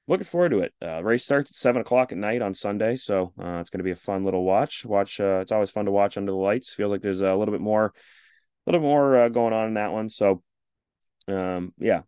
looking 0.06 0.24
forward 0.24 0.50
to 0.50 0.60
it. 0.60 0.74
Uh, 0.82 1.02
race 1.02 1.24
starts 1.24 1.50
at 1.50 1.56
seven 1.56 1.80
o'clock 1.80 2.12
at 2.12 2.18
night 2.18 2.42
on 2.42 2.54
Sunday, 2.54 2.96
so 2.96 3.32
uh, 3.38 3.58
it's 3.60 3.70
going 3.70 3.78
to 3.78 3.84
be 3.84 3.90
a 3.90 3.96
fun 3.96 4.24
little 4.24 4.44
watch. 4.44 4.84
Watch. 4.84 5.20
Uh, 5.20 5.38
it's 5.40 5.52
always 5.52 5.70
fun 5.70 5.86
to 5.86 5.90
watch 5.90 6.16
under 6.16 6.32
the 6.32 6.38
lights. 6.38 6.74
Feels 6.74 6.90
like 6.90 7.02
there's 7.02 7.20
a 7.20 7.34
little 7.34 7.52
bit 7.52 7.60
more, 7.60 7.86
a 7.86 7.92
little 8.70 8.80
more 8.80 9.16
uh, 9.16 9.28
going 9.28 9.52
on 9.52 9.68
in 9.68 9.74
that 9.74 9.92
one. 9.92 10.08
So, 10.08 10.42
um, 11.28 11.72
yeah, 11.78 12.02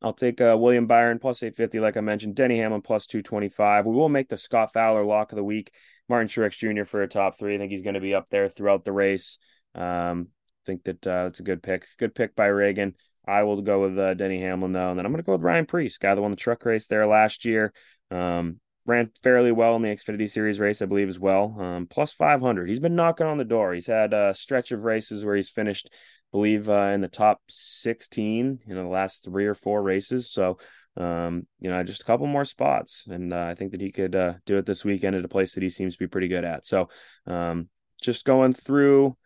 I'll 0.00 0.12
take 0.12 0.40
uh, 0.40 0.56
William 0.58 0.86
Byron 0.86 1.18
plus 1.18 1.42
eight 1.42 1.56
fifty, 1.56 1.80
like 1.80 1.96
I 1.96 2.00
mentioned. 2.00 2.36
Denny 2.36 2.58
Hamlin 2.58 2.82
plus 2.82 3.06
two 3.06 3.22
twenty 3.22 3.48
five. 3.48 3.84
We 3.84 3.94
will 3.94 4.08
make 4.08 4.28
the 4.28 4.36
Scott 4.36 4.72
Fowler 4.72 5.04
lock 5.04 5.32
of 5.32 5.36
the 5.36 5.44
week. 5.44 5.72
Martin 6.08 6.28
Truex 6.28 6.56
Jr. 6.56 6.84
for 6.84 7.02
a 7.02 7.08
top 7.08 7.38
three. 7.38 7.54
I 7.54 7.58
think 7.58 7.70
he's 7.70 7.82
going 7.82 7.94
to 7.94 8.00
be 8.00 8.14
up 8.14 8.28
there 8.30 8.48
throughout 8.48 8.84
the 8.84 8.92
race. 8.92 9.38
Um, 9.74 10.28
I 10.30 10.64
think 10.66 10.84
that 10.84 11.06
uh, 11.06 11.24
that's 11.24 11.40
a 11.40 11.44
good 11.44 11.62
pick. 11.62 11.86
Good 11.98 12.14
pick 12.14 12.34
by 12.34 12.46
Reagan. 12.46 12.94
I 13.26 13.42
will 13.42 13.60
go 13.60 13.82
with 13.82 13.98
uh, 13.98 14.14
Denny 14.14 14.40
Hamlin 14.40 14.72
though, 14.72 14.90
and 14.90 14.98
then 14.98 15.04
I'm 15.04 15.12
going 15.12 15.22
to 15.22 15.26
go 15.26 15.32
with 15.32 15.42
Ryan 15.42 15.66
Preece, 15.66 15.98
guy 15.98 16.14
that 16.14 16.20
won 16.20 16.30
the 16.30 16.36
truck 16.36 16.64
race 16.64 16.86
there 16.86 17.06
last 17.06 17.44
year. 17.44 17.72
Um, 18.10 18.60
ran 18.86 19.10
fairly 19.22 19.52
well 19.52 19.76
in 19.76 19.82
the 19.82 19.90
Xfinity 19.90 20.28
Series 20.28 20.58
race, 20.58 20.80
I 20.80 20.86
believe, 20.86 21.08
as 21.08 21.20
well. 21.20 21.54
Um, 21.60 21.86
plus 21.86 22.12
500. 22.12 22.68
He's 22.68 22.80
been 22.80 22.96
knocking 22.96 23.26
on 23.26 23.36
the 23.36 23.44
door. 23.44 23.74
He's 23.74 23.86
had 23.86 24.14
a 24.14 24.32
stretch 24.32 24.72
of 24.72 24.82
races 24.82 25.24
where 25.24 25.36
he's 25.36 25.50
finished, 25.50 25.92
believe, 26.32 26.68
uh, 26.68 26.90
in 26.94 27.00
the 27.00 27.08
top 27.08 27.40
16 27.48 28.60
in 28.66 28.74
the 28.74 28.82
last 28.82 29.24
three 29.24 29.46
or 29.46 29.54
four 29.54 29.82
races. 29.82 30.30
So, 30.30 30.58
um, 30.96 31.46
you 31.60 31.70
know, 31.70 31.82
just 31.82 32.02
a 32.02 32.04
couple 32.04 32.26
more 32.26 32.44
spots, 32.44 33.06
and 33.08 33.32
uh, 33.32 33.46
I 33.50 33.54
think 33.54 33.72
that 33.72 33.80
he 33.80 33.92
could 33.92 34.14
uh, 34.14 34.34
do 34.46 34.58
it 34.58 34.66
this 34.66 34.84
weekend 34.84 35.16
at 35.16 35.24
a 35.24 35.28
place 35.28 35.54
that 35.54 35.62
he 35.62 35.70
seems 35.70 35.94
to 35.94 36.04
be 36.04 36.08
pretty 36.08 36.28
good 36.28 36.44
at. 36.44 36.66
So, 36.66 36.88
um, 37.26 37.68
just 38.02 38.24
going 38.24 38.52
through 38.52 39.16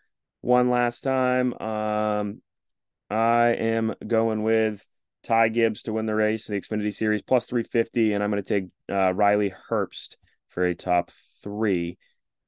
one 0.43 0.71
last 0.71 1.01
time. 1.01 1.55
Um, 1.55 2.43
I 3.11 3.49
am 3.49 3.95
going 4.07 4.43
with 4.43 4.87
Ty 5.23 5.49
Gibbs 5.49 5.83
to 5.83 5.93
win 5.93 6.07
the 6.07 6.15
race, 6.15 6.47
the 6.47 6.61
Xfinity 6.61 6.93
Series, 6.93 7.23
plus 7.23 7.47
350. 7.47 8.13
And 8.13 8.23
I'm 8.23 8.31
going 8.31 8.43
to 8.43 8.61
take 8.61 8.71
uh, 8.91 9.15
Riley 9.15 9.55
Herbst 9.71 10.17
for 10.49 10.65
a 10.65 10.75
top 10.75 11.11
three. 11.43 11.99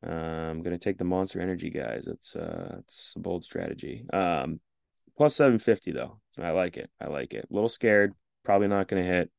Uh, 0.07 0.51
I'm 0.51 0.63
going 0.63 0.77
to 0.77 0.83
take 0.83 0.99
the 0.99 1.05
Monster 1.05 1.41
Energy 1.41 1.71
guys. 1.71 2.07
It's 2.07 2.37
uh, 2.37 2.77
it's 2.81 3.15
a 3.17 3.21
bold 3.21 3.45
strategy. 3.45 4.05
Um, 4.13 4.61
plus 5.17 5.37
750 5.37 5.93
though. 5.93 6.21
I 6.41 6.51
like 6.51 6.77
it. 6.77 6.91
I 7.01 7.07
like 7.09 7.33
it. 7.33 7.47
A 7.51 7.55
little 7.55 7.69
scared. 7.69 8.13
Probably 8.45 8.69
not 8.69 8.89
going 8.89 9.03
to 9.03 9.09
hit, 9.09 9.31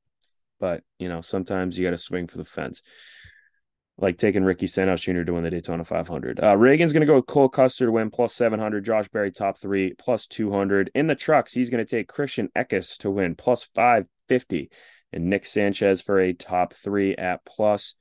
but 0.59 0.83
you 0.97 1.09
know 1.09 1.21
sometimes 1.21 1.77
you 1.77 1.85
got 1.85 1.91
to 1.91 1.97
swing 1.97 2.27
for 2.27 2.37
the 2.37 2.45
fence 2.45 2.81
like 3.97 4.17
taking 4.17 4.43
Ricky 4.43 4.67
Stenhouse 4.67 5.01
Jr. 5.01 5.23
to 5.23 5.33
win 5.33 5.43
the 5.43 5.49
Daytona 5.49 5.85
500. 5.85 6.43
Uh, 6.43 6.57
Reagan's 6.57 6.91
going 6.91 7.01
to 7.01 7.07
go 7.07 7.15
with 7.15 7.27
Cole 7.27 7.49
Custer 7.49 7.85
to 7.85 7.91
win 7.91 8.09
plus 8.09 8.33
700. 8.33 8.83
Josh 8.83 9.07
Berry 9.07 9.31
top 9.31 9.57
three 9.57 9.93
plus 9.97 10.27
200. 10.27 10.91
In 10.93 11.07
the 11.07 11.15
trucks, 11.15 11.53
he's 11.53 11.69
going 11.69 11.85
to 11.85 11.89
take 11.89 12.07
Christian 12.07 12.49
Eckes 12.55 12.97
to 12.99 13.09
win 13.09 13.35
plus 13.35 13.63
550 13.63 14.69
and 15.13 15.29
Nick 15.29 15.45
Sanchez 15.45 16.01
for 16.01 16.19
a 16.19 16.33
top 16.33 16.73
three 16.73 17.15
at 17.15 17.45
plus 17.45 17.95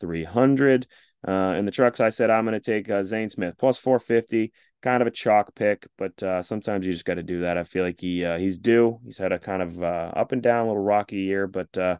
300. 0.00 0.86
Uh, 1.26 1.54
in 1.56 1.64
the 1.64 1.70
trucks, 1.70 2.00
I 2.00 2.10
said 2.10 2.30
I'm 2.30 2.44
going 2.44 2.60
to 2.60 2.60
take 2.60 2.90
uh, 2.90 3.02
Zane 3.02 3.30
Smith 3.30 3.54
plus 3.58 3.78
450. 3.78 4.52
Kind 4.82 5.00
of 5.00 5.06
a 5.06 5.10
chalk 5.10 5.54
pick, 5.54 5.88
but 5.96 6.22
uh, 6.22 6.42
sometimes 6.42 6.84
you 6.84 6.92
just 6.92 7.06
got 7.06 7.14
to 7.14 7.22
do 7.22 7.40
that. 7.40 7.56
I 7.56 7.64
feel 7.64 7.84
like 7.84 8.00
he 8.00 8.22
uh, 8.22 8.36
he's 8.36 8.58
due. 8.58 9.00
He's 9.02 9.16
had 9.16 9.32
a 9.32 9.38
kind 9.38 9.62
of 9.62 9.82
uh, 9.82 10.12
up 10.14 10.32
and 10.32 10.42
down, 10.42 10.66
little 10.66 10.82
rocky 10.82 11.16
year, 11.16 11.46
but 11.46 11.76
uh, 11.78 11.96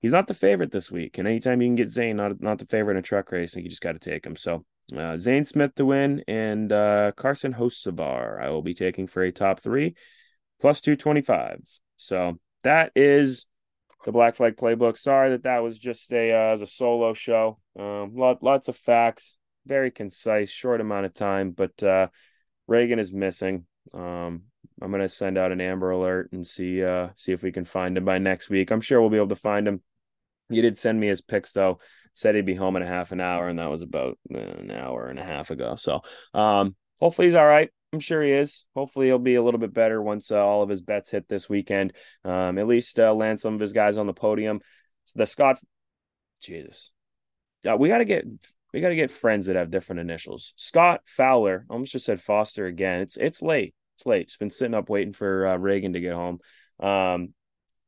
he's 0.00 0.12
not 0.12 0.26
the 0.26 0.34
favorite 0.34 0.72
this 0.72 0.90
week. 0.90 1.18
And 1.18 1.28
anytime 1.28 1.60
you 1.60 1.68
can 1.68 1.74
get 1.74 1.90
Zane, 1.90 2.16
not 2.16 2.40
not 2.40 2.58
the 2.58 2.64
favorite 2.64 2.92
in 2.92 3.00
a 3.00 3.02
truck 3.02 3.30
race, 3.32 3.52
I 3.52 3.54
think 3.56 3.64
you 3.64 3.70
just 3.70 3.82
got 3.82 3.92
to 3.92 3.98
take 3.98 4.24
him. 4.24 4.36
So 4.36 4.64
Zane 5.18 5.44
Smith 5.44 5.74
to 5.74 5.84
win 5.84 6.24
and 6.26 6.70
Carson 7.16 7.52
Hocevar 7.52 8.42
I 8.42 8.48
will 8.48 8.62
be 8.62 8.74
taking 8.74 9.06
for 9.06 9.22
a 9.22 9.30
top 9.30 9.60
three 9.60 9.94
plus 10.60 10.80
225. 10.80 11.60
So 11.96 12.38
that 12.62 12.92
is 12.94 13.44
the 14.04 14.12
Black 14.12 14.36
Flag 14.36 14.56
playbook. 14.56 14.98
Sorry 14.98 15.30
that 15.30 15.44
that 15.44 15.62
was 15.62 15.78
just 15.78 16.12
a 16.12 16.32
uh, 16.32 16.52
as 16.52 16.62
a 16.62 16.66
solo 16.66 17.14
show. 17.14 17.58
Um, 17.78 18.14
lot, 18.14 18.42
lots 18.42 18.68
of 18.68 18.76
facts, 18.76 19.36
very 19.66 19.90
concise, 19.90 20.50
short 20.50 20.80
amount 20.80 21.06
of 21.06 21.14
time, 21.14 21.52
but 21.52 21.82
uh, 21.82 22.08
Reagan 22.66 22.98
is 22.98 23.12
missing. 23.12 23.66
Um, 23.92 24.42
I'm 24.80 24.90
gonna 24.90 25.08
send 25.08 25.38
out 25.38 25.52
an 25.52 25.60
Amber 25.60 25.90
Alert 25.90 26.30
and 26.32 26.46
see 26.46 26.82
uh, 26.82 27.08
see 27.16 27.32
if 27.32 27.42
we 27.42 27.52
can 27.52 27.64
find 27.64 27.96
him 27.96 28.04
by 28.04 28.18
next 28.18 28.50
week. 28.50 28.70
I'm 28.70 28.80
sure 28.80 29.00
we'll 29.00 29.10
be 29.10 29.16
able 29.16 29.28
to 29.28 29.36
find 29.36 29.66
him 29.66 29.82
he 30.52 30.60
did 30.60 30.78
send 30.78 31.00
me 31.00 31.08
his 31.08 31.20
picks 31.20 31.52
though. 31.52 31.78
Said 32.14 32.34
he'd 32.34 32.44
be 32.44 32.54
home 32.54 32.76
in 32.76 32.82
a 32.82 32.86
half 32.86 33.12
an 33.12 33.20
hour, 33.20 33.48
and 33.48 33.58
that 33.58 33.70
was 33.70 33.80
about 33.80 34.18
uh, 34.32 34.38
an 34.38 34.70
hour 34.70 35.06
and 35.06 35.18
a 35.18 35.24
half 35.24 35.50
ago. 35.50 35.76
So 35.76 36.02
um, 36.34 36.76
hopefully 37.00 37.28
he's 37.28 37.34
all 37.34 37.46
right. 37.46 37.70
I'm 37.92 38.00
sure 38.00 38.22
he 38.22 38.32
is. 38.32 38.64
Hopefully 38.74 39.06
he'll 39.06 39.18
be 39.18 39.34
a 39.34 39.42
little 39.42 39.60
bit 39.60 39.74
better 39.74 40.00
once 40.00 40.30
uh, 40.30 40.42
all 40.44 40.62
of 40.62 40.70
his 40.70 40.80
bets 40.80 41.10
hit 41.10 41.28
this 41.28 41.48
weekend. 41.48 41.92
Um, 42.24 42.58
at 42.58 42.66
least 42.66 42.98
uh, 42.98 43.12
land 43.12 43.38
some 43.38 43.54
of 43.54 43.60
his 43.60 43.74
guys 43.74 43.98
on 43.98 44.06
the 44.06 44.14
podium. 44.14 44.60
So 45.04 45.18
the 45.18 45.26
Scott, 45.26 45.60
Jesus, 46.40 46.90
uh, 47.68 47.76
we 47.76 47.88
got 47.88 47.98
to 47.98 48.06
get 48.06 48.24
we 48.72 48.80
got 48.80 48.88
to 48.88 48.96
get 48.96 49.10
friends 49.10 49.46
that 49.46 49.56
have 49.56 49.70
different 49.70 50.00
initials. 50.00 50.54
Scott 50.56 51.02
Fowler. 51.04 51.66
I 51.68 51.72
almost 51.72 51.92
just 51.92 52.06
said 52.06 52.20
Foster 52.20 52.64
again. 52.66 53.00
It's 53.00 53.18
it's 53.18 53.42
late. 53.42 53.74
It's 53.96 54.06
late. 54.06 54.22
It's 54.22 54.38
been 54.38 54.50
sitting 54.50 54.74
up 54.74 54.88
waiting 54.88 55.12
for 55.12 55.46
uh, 55.46 55.56
Reagan 55.58 55.92
to 55.92 56.00
get 56.00 56.14
home. 56.14 56.38
Um, 56.80 57.34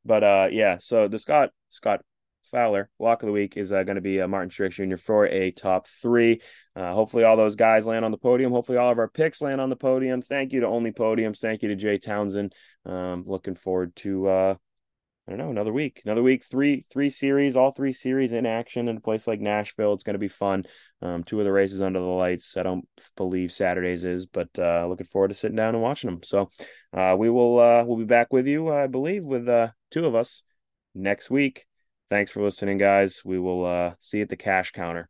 but 0.05 0.23
uh, 0.23 0.47
yeah. 0.51 0.77
So 0.77 1.07
the 1.07 1.17
Scott 1.17 1.49
Scott 1.71 2.01
Fowler, 2.51 2.89
lock 2.99 3.23
of 3.23 3.27
the 3.27 3.33
week 3.33 3.57
is 3.57 3.71
uh, 3.71 3.83
going 3.83 3.95
to 3.95 4.01
be 4.01 4.21
uh, 4.21 4.27
Martin 4.27 4.49
Truex 4.49 4.71
Jr. 4.71 4.97
for 4.97 5.25
a 5.27 5.51
top 5.51 5.87
three. 5.87 6.41
Uh, 6.75 6.93
hopefully, 6.93 7.23
all 7.23 7.37
those 7.37 7.55
guys 7.55 7.85
land 7.85 8.05
on 8.05 8.11
the 8.11 8.17
podium. 8.17 8.51
Hopefully, 8.51 8.77
all 8.77 8.91
of 8.91 8.99
our 8.99 9.07
picks 9.07 9.41
land 9.41 9.61
on 9.61 9.69
the 9.69 9.75
podium. 9.75 10.21
Thank 10.21 10.53
you 10.53 10.61
to 10.61 10.67
Only 10.67 10.91
Podiums. 10.91 11.39
Thank 11.39 11.63
you 11.63 11.69
to 11.69 11.75
Jay 11.75 11.97
Townsend. 11.97 12.53
Um, 12.85 13.23
looking 13.25 13.55
forward 13.55 13.95
to 13.97 14.27
uh, 14.27 14.55
I 15.27 15.31
don't 15.31 15.39
know 15.39 15.49
another 15.49 15.73
week, 15.73 16.03
another 16.05 16.21
week. 16.21 16.43
Three 16.43 16.85
three 16.91 17.09
series, 17.09 17.55
all 17.55 17.71
three 17.71 17.91
series 17.91 18.31
in 18.31 18.45
action 18.45 18.87
in 18.87 18.97
a 18.97 19.01
place 19.01 19.25
like 19.25 19.39
Nashville. 19.39 19.93
It's 19.93 20.03
going 20.03 20.13
to 20.13 20.19
be 20.19 20.27
fun. 20.27 20.65
Um, 21.01 21.23
two 21.23 21.39
of 21.39 21.45
the 21.45 21.51
races 21.51 21.81
under 21.81 21.99
the 21.99 22.05
lights. 22.05 22.57
I 22.57 22.63
don't 22.63 22.87
believe 23.17 23.51
Saturdays 23.51 24.03
is, 24.03 24.27
but 24.27 24.49
uh, 24.59 24.85
looking 24.87 25.07
forward 25.07 25.29
to 25.29 25.33
sitting 25.33 25.55
down 25.57 25.73
and 25.73 25.81
watching 25.81 26.11
them. 26.11 26.21
So 26.21 26.49
uh, 26.93 27.15
we 27.17 27.31
will 27.31 27.55
we'll 27.85 27.97
be 27.97 28.05
back 28.05 28.31
with 28.31 28.45
you, 28.45 28.71
I 28.71 28.85
believe, 28.85 29.23
with 29.23 29.47
two 29.89 30.05
of 30.05 30.13
us 30.13 30.43
next 30.93 31.31
week. 31.31 31.65
Thanks 32.09 32.31
for 32.31 32.43
listening, 32.43 32.77
guys. 32.77 33.23
We 33.25 33.39
will 33.39 33.65
uh, 33.65 33.95
see 33.99 34.17
you 34.17 34.23
at 34.23 34.29
the 34.29 34.37
cash 34.37 34.71
counter. 34.71 35.09